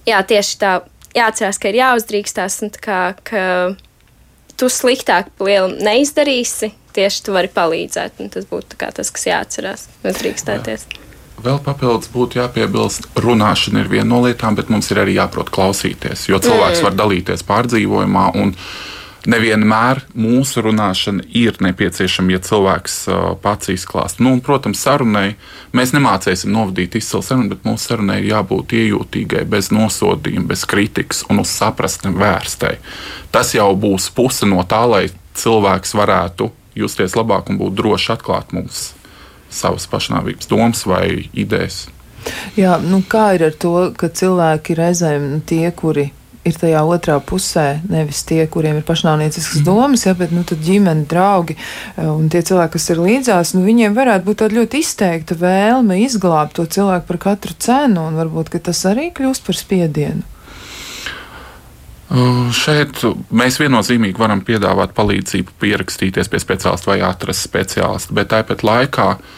[0.09, 0.79] jā, tieši tā
[1.17, 3.45] jāatcerās, ka ir jāuzdrīkstās un kā, ka
[4.61, 8.21] tu sliktāk lielu neizdarīsi, tieši tu vari palīdzēt.
[8.33, 10.89] Tas būtu tas, kas jāatcerās, uzdrīkstēties.
[11.41, 16.27] Vēl papildus būtu jāpiebilst, runāšana ir viena no lietām, bet mums ir arī jāprot klausīties.
[16.29, 16.87] Jo cilvēks mm.
[16.89, 18.53] var dalīties pārdzīvojumā, un
[19.29, 24.21] nevienmēr mūsu runāšana ir nepieciešama, ja cilvēks uh, pats izklāst.
[24.23, 25.35] Nu, un, protams, sarunai
[25.77, 31.25] mēs nemācīsim novadīt izcilu sarunu, bet mūsu sarunai ir jābūt iejūtīgai, bez nosodījuma, bez kritikas
[31.29, 32.77] un uz sapratni vērstai.
[33.35, 35.05] Tas jau būs puse no tā, lai
[35.41, 38.91] cilvēks varētu justies labāk un būt droši atklāt mums
[39.51, 41.89] savas pašnāvības domas vai idejas.
[42.59, 46.11] Jā, nu kā ir ar to, ka cilvēki reizēm nu, tie, kuri
[46.45, 49.67] ir tajā otrā pusē, nevis tie, kuriem ir pašnāvnieciskas mm.
[49.67, 53.97] domas, ja, bet nu, ģimene, draugi eh, un tie cilvēki, kas ir līdzās, nu, viņiem
[53.97, 58.85] varētu būt tāda ļoti izteikta vēlme izglābt to cilvēku par katru cenu, un varbūt tas
[58.89, 60.25] arī kļūst par spiedienu.
[62.11, 68.65] Uh, šeit mēs viennozīmīgi varam piedāvāt palīdzību, pierakstīties pie speciālista vai atrast speciālistu, bet tāpat
[68.67, 69.37] laikā uh,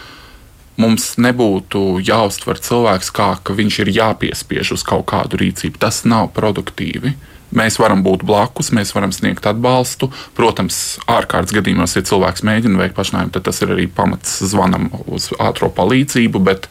[0.81, 5.81] mums nebūtu jāuztver cilvēks kā, ka viņš ir jāpiespiež uz kaut kādu rīcību.
[5.83, 7.15] Tas nav produktīvi.
[7.53, 10.09] Mēs varam būt blakus, mēs varam sniegt atbalstu.
[10.37, 15.29] Protams, ārkārtas gadījumos, ja cilvēks mēģina veikt pašnāvību, tad tas ir arī pamats zvanam uz
[15.37, 16.71] ātrā palīdzību, bet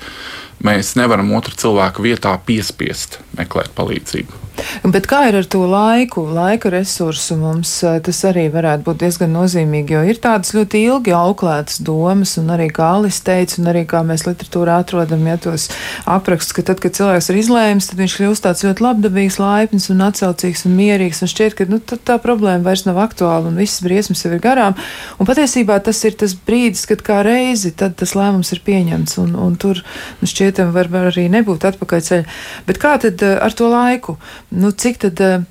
[0.65, 4.41] mēs nevaram otru cilvēku vietā piespiest meklēt palīdzību.
[4.83, 9.33] Bet kā ir ar to laiku, laika resursu mums eh, tas arī varētu būt diezgan
[9.35, 13.83] nozīmīgi, jo ir tādas ļoti ilgi auklētas domas, un arī kā Alis teica, un arī
[13.89, 15.69] kā mēs literatūrā atrodam, ja tos
[16.09, 20.05] aprakstus, ka tad, kad cilvēks ir izlēms, tad viņš kļūst tāds ļoti labdabīgs, laipns un
[20.07, 24.23] atsaucīgs un mierīgs, un šķiet, ka nu, tā problēma vairs nav aktuāla un visas briesmas
[24.25, 24.77] jau ir garām.
[25.19, 29.55] Un patiesībā tas ir tas brīdis, kad kā reizi tas lēmums ir pieņemts, un, un
[29.59, 29.81] tur
[30.21, 32.37] nu, šķietam var, var arī nebūt atpakaļceļa.
[32.67, 34.17] Bet kā tad eh, ar to laiku?
[34.51, 35.43] Nu, cik tad, eh,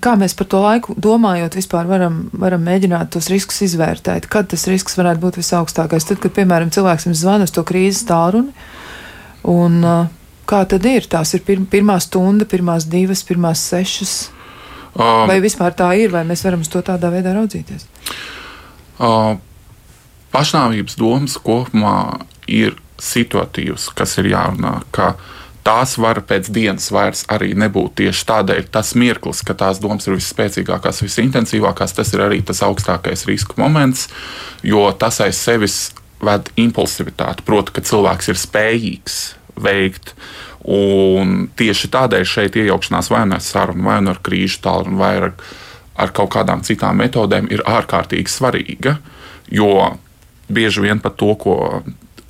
[0.00, 4.30] kā mēs par to laiku domājot, vispār varam, varam mēģināt tos riskus izvērtēt?
[4.32, 6.08] Kad tas risks varētu būt visaugstākais?
[6.08, 8.54] Tad, kad, piemēram, cilvēks jums zvana uz to krīzes tālruni,
[9.44, 10.08] un uh,
[10.48, 11.04] kā tad ir?
[11.04, 14.16] Tās ir pir pirmā stunda, pirmās divas, pirmās sešas.
[14.96, 17.84] Um, vai vispār tā ir, vai mēs varam uz to tādā veidā raudzīties?
[18.96, 19.36] Uh,
[20.32, 24.78] pašnāvības domas kopumā ir situatīvas, kas ir jārunā.
[24.96, 25.35] Ka, uh,
[25.66, 27.96] tās var pēc dienas vairs arī nebūt.
[28.00, 33.26] Tieši tādēļ tas mirklis, kad tās domas ir visspēcīgākās, visintensīvākās, tas ir arī tas augstākais
[33.26, 34.06] riska moments,
[34.66, 35.78] jo tas aiz sevis
[36.22, 37.44] ved impulsivitāti.
[37.46, 39.18] Proti, ka cilvēks ir spējīgs
[39.66, 40.14] veikt.
[40.66, 45.12] Un tieši tādēļ šeit iejaukšanās vai nu ar sarunu, vai nu ar krīžu tālruni, vai
[45.20, 45.28] ar,
[45.98, 48.96] ar kaut kādām citām metodēm ir ārkārtīgi svarīga.
[49.50, 49.98] Jo
[50.50, 51.84] bieži vien pat to, ko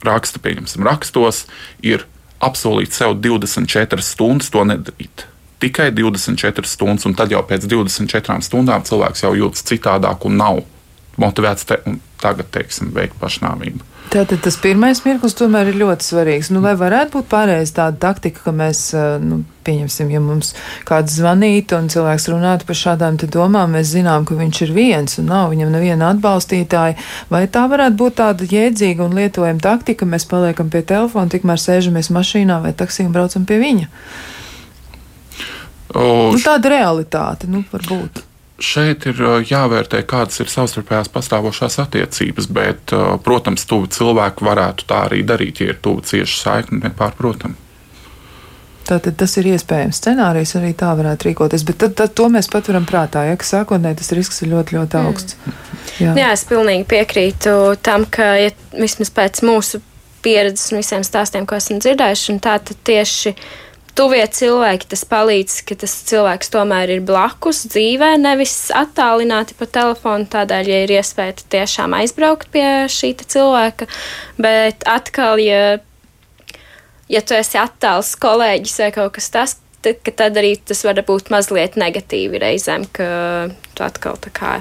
[0.05, 1.47] raksta, pieņemsim, rakstos,
[1.85, 2.05] ir
[2.45, 5.27] apsolīt sev 24 stundas to nedarīt.
[5.63, 10.61] Tikai 24 stundas, un tad jau pēc 24 stundām cilvēks jau jūtas citādāk un nav
[11.21, 11.79] motivēts te,
[12.21, 13.81] tagad, teiksim, veikt pašnāvību.
[14.07, 16.53] Tātad tas pirmais mirklis tomēr ir ļoti svarīgs.
[16.55, 18.81] Nu, lai varētu būt pārējais tāda taktika, ka mēs,
[19.23, 20.53] nu, pieņemsim, ja mums
[20.87, 25.27] kāds zvanītu un cilvēks runātu par šādām domām, mēs zinām, ka viņš ir viens un
[25.33, 26.95] nav viņam neviena atbalstītāja.
[27.33, 32.13] Vai tā varētu būt tāda jēdzīga un lietojama taktika, mēs paliekam pie telefona, tikmēr sēžamies
[32.15, 33.91] mašīnā vai taksī un braucam pie viņa?
[35.97, 38.23] O, nu, tāda realitāte, nu, varbūt
[38.63, 42.95] šeit ir jāvērtē, kādas ir savstarpējās pastāvošās attiecības, bet,
[43.27, 47.63] protams, tuvi cilvēki varētu tā arī darīt, ja ir tuva cieša saikne, nepārprotami.
[48.87, 52.87] Tātad tas ir iespējams scenārijs, arī tā varētu rīkoties, bet tad, tad to mēs paturam
[52.87, 55.09] prātā, ja, ka sākotnēji tas risks ir ļoti, ļoti mm.
[55.09, 55.35] augsts.
[55.43, 55.57] Mm.
[55.97, 56.15] Jā.
[56.21, 59.83] Jā, es pilnīgi piekrītu tam, ka ja, vismaz pēc mūsu
[60.23, 63.35] pieredzes un visiem stāstiem, ko esam dzirdējuši, tā tad tieši
[63.97, 70.29] tuvie cilvēki, tas palīdz, ka tas cilvēks tomēr ir blakus dzīvē, nevis attālināti pa telefonu.
[70.33, 73.89] Tādēļ, ja ir iespēja tiešām aizbraukt pie šī cilvēka,
[74.43, 75.79] bet atkal, ja,
[77.13, 81.33] ja tu esi attāls kolēģis vai kaut kas tāds, tad, tad arī tas var būt
[81.33, 83.09] mazliet negatīvi reizēm, ka
[83.75, 84.55] tu atkal tā kā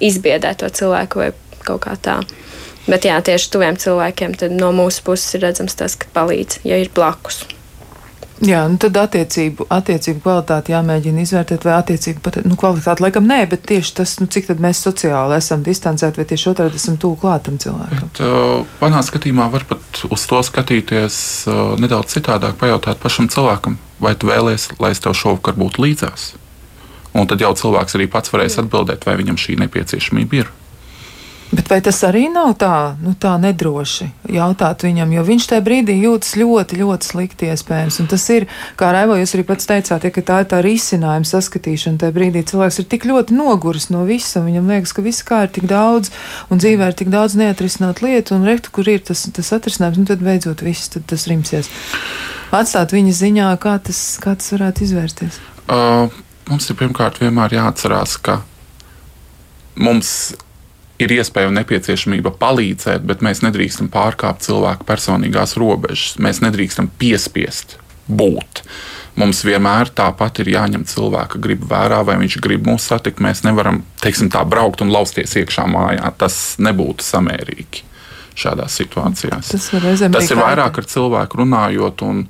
[0.00, 1.30] izbiedē to cilvēku vai
[1.66, 2.20] kaut kā tā.
[2.88, 6.88] Bet jā, tieši tuviem cilvēkiem no mūsu puses ir redzams tas, ka palīdz, ja ir
[6.94, 7.44] blakus.
[8.40, 13.42] Jā, nu tad attiecību, attiecību kvalitāti jāmēģina izvērtēt, vai attiecību pat, nu, kvalitāti laikam nē,
[13.50, 17.18] bet tieši tas, nu, cik tad mēs sociāli esam distancēti, vai tieši otrādi esam tuvu
[17.20, 18.00] klātam cilvēkam.
[18.06, 21.18] Bet, uh, manā skatījumā var pat uz to skatīties
[21.52, 26.30] uh, nedaudz citādāk, pajautāt pašam cilvēkam, vai tu vēlies, lai es tev šovakar būtu līdzās.
[27.12, 30.52] Un tad jau cilvēks arī pats varēs atbildēt, vai viņam šī nepieciešamība ir.
[31.50, 35.96] Bet vai tas arī nav tā, nu, tā nedroši jautāt viņam, jo viņš tajā brīdī
[35.98, 37.96] jūtas ļoti, ļoti slikti iespējams.
[38.04, 38.44] Un tas ir,
[38.78, 41.98] kā Raivo, jūs arī pats teicāt, ja, ka tā ir tā risinājuma saskatīšana.
[42.04, 45.50] Tajā brīdī cilvēks ir tik ļoti noguris no visa, viņam liekas, ka viss kā ir
[45.56, 46.12] tik daudz,
[46.54, 50.06] un dzīvē ir tik daudz neatrisināt lietu, un rektu, kur ir tas, tas atrisinājums, nu
[50.06, 51.70] tad beidzot viss, tad tas rimsies.
[52.54, 55.40] Atstāt viņa ziņā, kā tas, kā tas varētu izvērsties.
[55.66, 56.14] Uh,
[56.46, 58.38] mums ir pirmkārt vienmēr jāatcerās, ka
[59.82, 60.46] mums ir
[61.08, 66.18] iespēja un nepieciešamība palīdzēt, bet mēs nedrīkstam pārkāpt cilvēku personīgās robežas.
[66.20, 67.78] Mēs nedrīkstam piespiest
[68.10, 68.62] būt.
[69.20, 73.22] Mums vienmēr tāpat ir jāņem cilvēka griba vērā, vai viņš grib mūs satikt.
[73.24, 76.12] Mēs nevaram, teiksim, tā braukt un lausties iekšā mājā.
[76.20, 77.86] Tas nebūtu samērīgi
[78.40, 79.50] šādās situācijās.
[79.52, 79.68] Tas,
[80.14, 82.24] Tas ir vairāk ar cilvēku runājot, un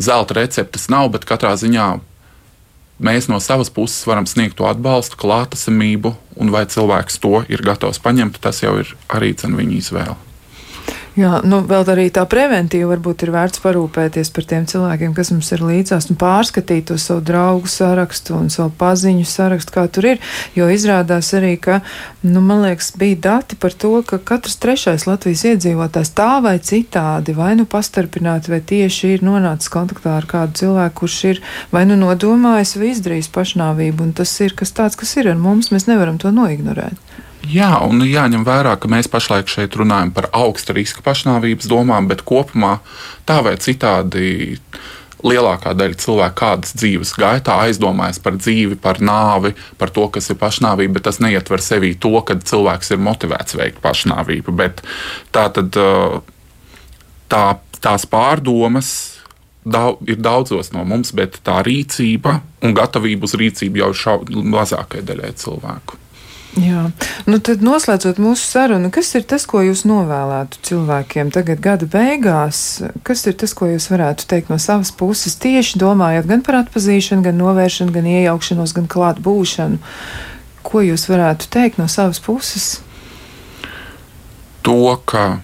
[0.00, 1.88] zelta receptes nav, bet katrā ziņā
[2.98, 8.02] mēs no savas puses varam sniegt to atbalstu, klātesamību, un vai cilvēks to ir gatavs
[8.02, 10.16] paņemt, tas jau ir arī viņa izvēle.
[11.14, 15.52] Jā, nu, vēl arī tā preventīva varbūt ir vērts parūpēties par tiem cilvēkiem, kas mums
[15.54, 20.24] ir līdzās, un pārskatīt to savu draugu sarakstu un savu paziņu sarakstu, kā tur ir.
[20.58, 21.78] Jo izrādās arī, ka,
[22.26, 27.38] nu, man liekas, bija dati par to, ka katrs trešais Latvijas iedzīvotājs tā vai citādi,
[27.38, 31.94] vai nu pastarpināti, vai tieši ir nonācis kontaktā ar kādu cilvēku, kurš ir vai nu
[32.00, 36.18] nodomājis vai izdarījis pašnāvību, un tas ir kas tāds, kas ir ar mums, mēs nevaram
[36.18, 37.13] to noignorēt.
[37.50, 42.24] Jā, un jāņem vērā, ka mēs pašlaik šeit runājam par augsta riska pašnāvības domām, bet
[42.24, 42.78] kopumā
[43.28, 44.56] tā vai citādi
[45.24, 50.38] lielākā daļa cilvēku kādas dzīves gaitā aizdomājas par dzīvi, par nāvi, par to, kas ir
[50.40, 54.54] pašnāvība, bet tas neietver sevī to, ka cilvēks ir motivēts veikt pašnāvību.
[54.56, 54.84] Bet
[55.34, 55.72] tā tad
[57.32, 57.44] tā,
[57.80, 58.94] tās pārdomas
[59.64, 65.06] daudz, ir daudzos no mums, bet tā rīcība un gatavība uz rīcību jau ir mazākajai
[65.08, 66.03] daļai cilvēku.
[66.54, 66.84] Jā,
[67.26, 72.58] nu tad noslēdzot mūsu sarunu, kas ir tas, ko jūs novēlētu cilvēkiem tagad gada beigās?
[73.06, 77.26] Kas ir tas, ko jūs varētu teikt no savas puses, tieši domājot gan par atpazīšanu,
[77.26, 79.80] gan novēršanu, gan iejaukšanos, gan klātbūšanu?
[80.64, 82.68] Ko jūs varētu teikt no savas puses?
[84.62, 85.40] To, ka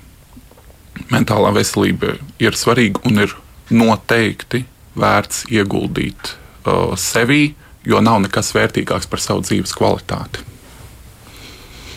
[1.10, 3.34] mentālā veselība ir svarīga un ir
[3.74, 4.62] noteikti
[4.94, 10.46] vērts ieguldīt uh, sevī, jo nav nekas vērtīgāks par savu dzīves kvalitāti.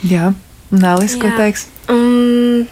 [0.08, 0.34] Jā,
[0.74, 1.68] Nēlis, ko teiks?
[1.92, 2.66] Um,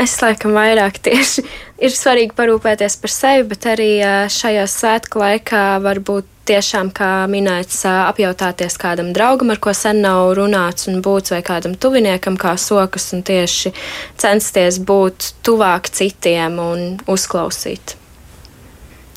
[0.00, 1.44] es laikam vairāk tieši
[1.86, 3.90] ir svarīgi parūpēties par sevi, bet arī
[4.32, 10.90] šajā svētku laikā varbūt tiešām, kā minēts, apjautāties kādam draugam, ar ko sen nav runāts
[10.90, 13.70] un būts, vai kādam tuviniekam, kā sokas, un tieši
[14.18, 17.96] censties būt tuvāk citiem un uzklausīt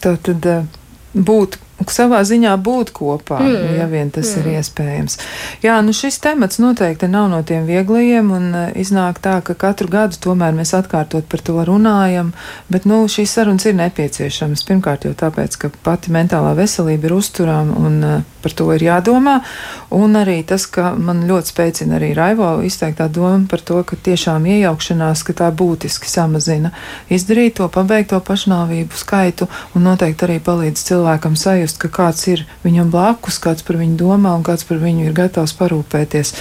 [0.05, 0.45] tā tad
[1.15, 1.57] būt
[1.91, 3.73] savā ziņā būt kopā, mm.
[3.79, 4.41] ja vien tas mm.
[4.41, 5.17] ir iespējams.
[5.65, 9.89] Jā, nu šis temats noteikti nav no tiem vieglajiem, un uh, iznāk tā, ka katru
[9.91, 12.31] gadu tomēr mēs atkārtot par to runājam,
[12.71, 14.63] bet, nu, šīs sarunas ir nepieciešamas.
[14.67, 19.39] Pirmkārt jau tāpēc, ka pati mentālā veselība ir uzturama, un uh, par to ir jādomā,
[19.97, 24.45] un arī tas, ka man ļoti spēcina arī Raivo izteiktā doma par to, ka tiešām
[24.45, 26.69] iejaukšanās, ka tā būtiski samazina
[27.09, 32.91] izdarīto, pabeigto pašnāvību skaitu, un noteikti arī palīdz cilvēkam sajust, sajust, ka kāds ir viņam
[32.91, 36.35] blakus, kāds par viņu domā un kāds par viņu ir gatavs parūpēties.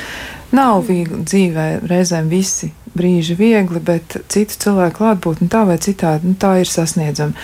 [0.52, 6.36] Nav viegli dzīvē reizēm visi brīži viegli, bet citu cilvēku klātbūtne tā vai citādi nu,
[6.38, 7.34] tā ir sasniedzama.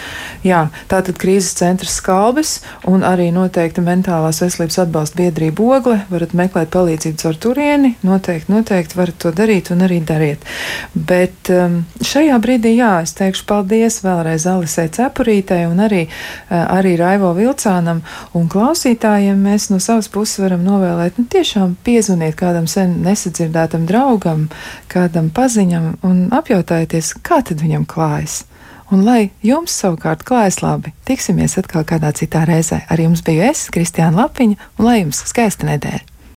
[0.46, 5.96] Jā, tā tad krīzes centrs skalbis un arī noteikti mentālās veselības atbalsta biedrība ogle.
[6.10, 10.46] Varat meklēt palīdzību caur turieni, noteikti, noteikti varat to darīt un arī dariet.
[10.94, 16.94] Bet um, šajā brīdī, jā, es teikšu paldies vēlreiz Alisai Cepurītei un arī, uh, arī
[17.00, 18.04] Raivo Vilcānam
[18.38, 19.40] un klausītājiem.
[19.50, 24.48] Mēs no savas puses varam novēlēt, nu tiešām piezvaniet kādam sen nesadzirdētam draugam,
[24.90, 28.42] kādam paziņam un apjautājieties, kā tad viņam klājas.
[28.90, 32.82] Un lai jums savukārt klājas labi, tiksimies atkal kādā citā reizē.
[32.90, 36.19] Ar jums biju es, Kristiāna Lapiņa, un lai jums skaista nedēļa!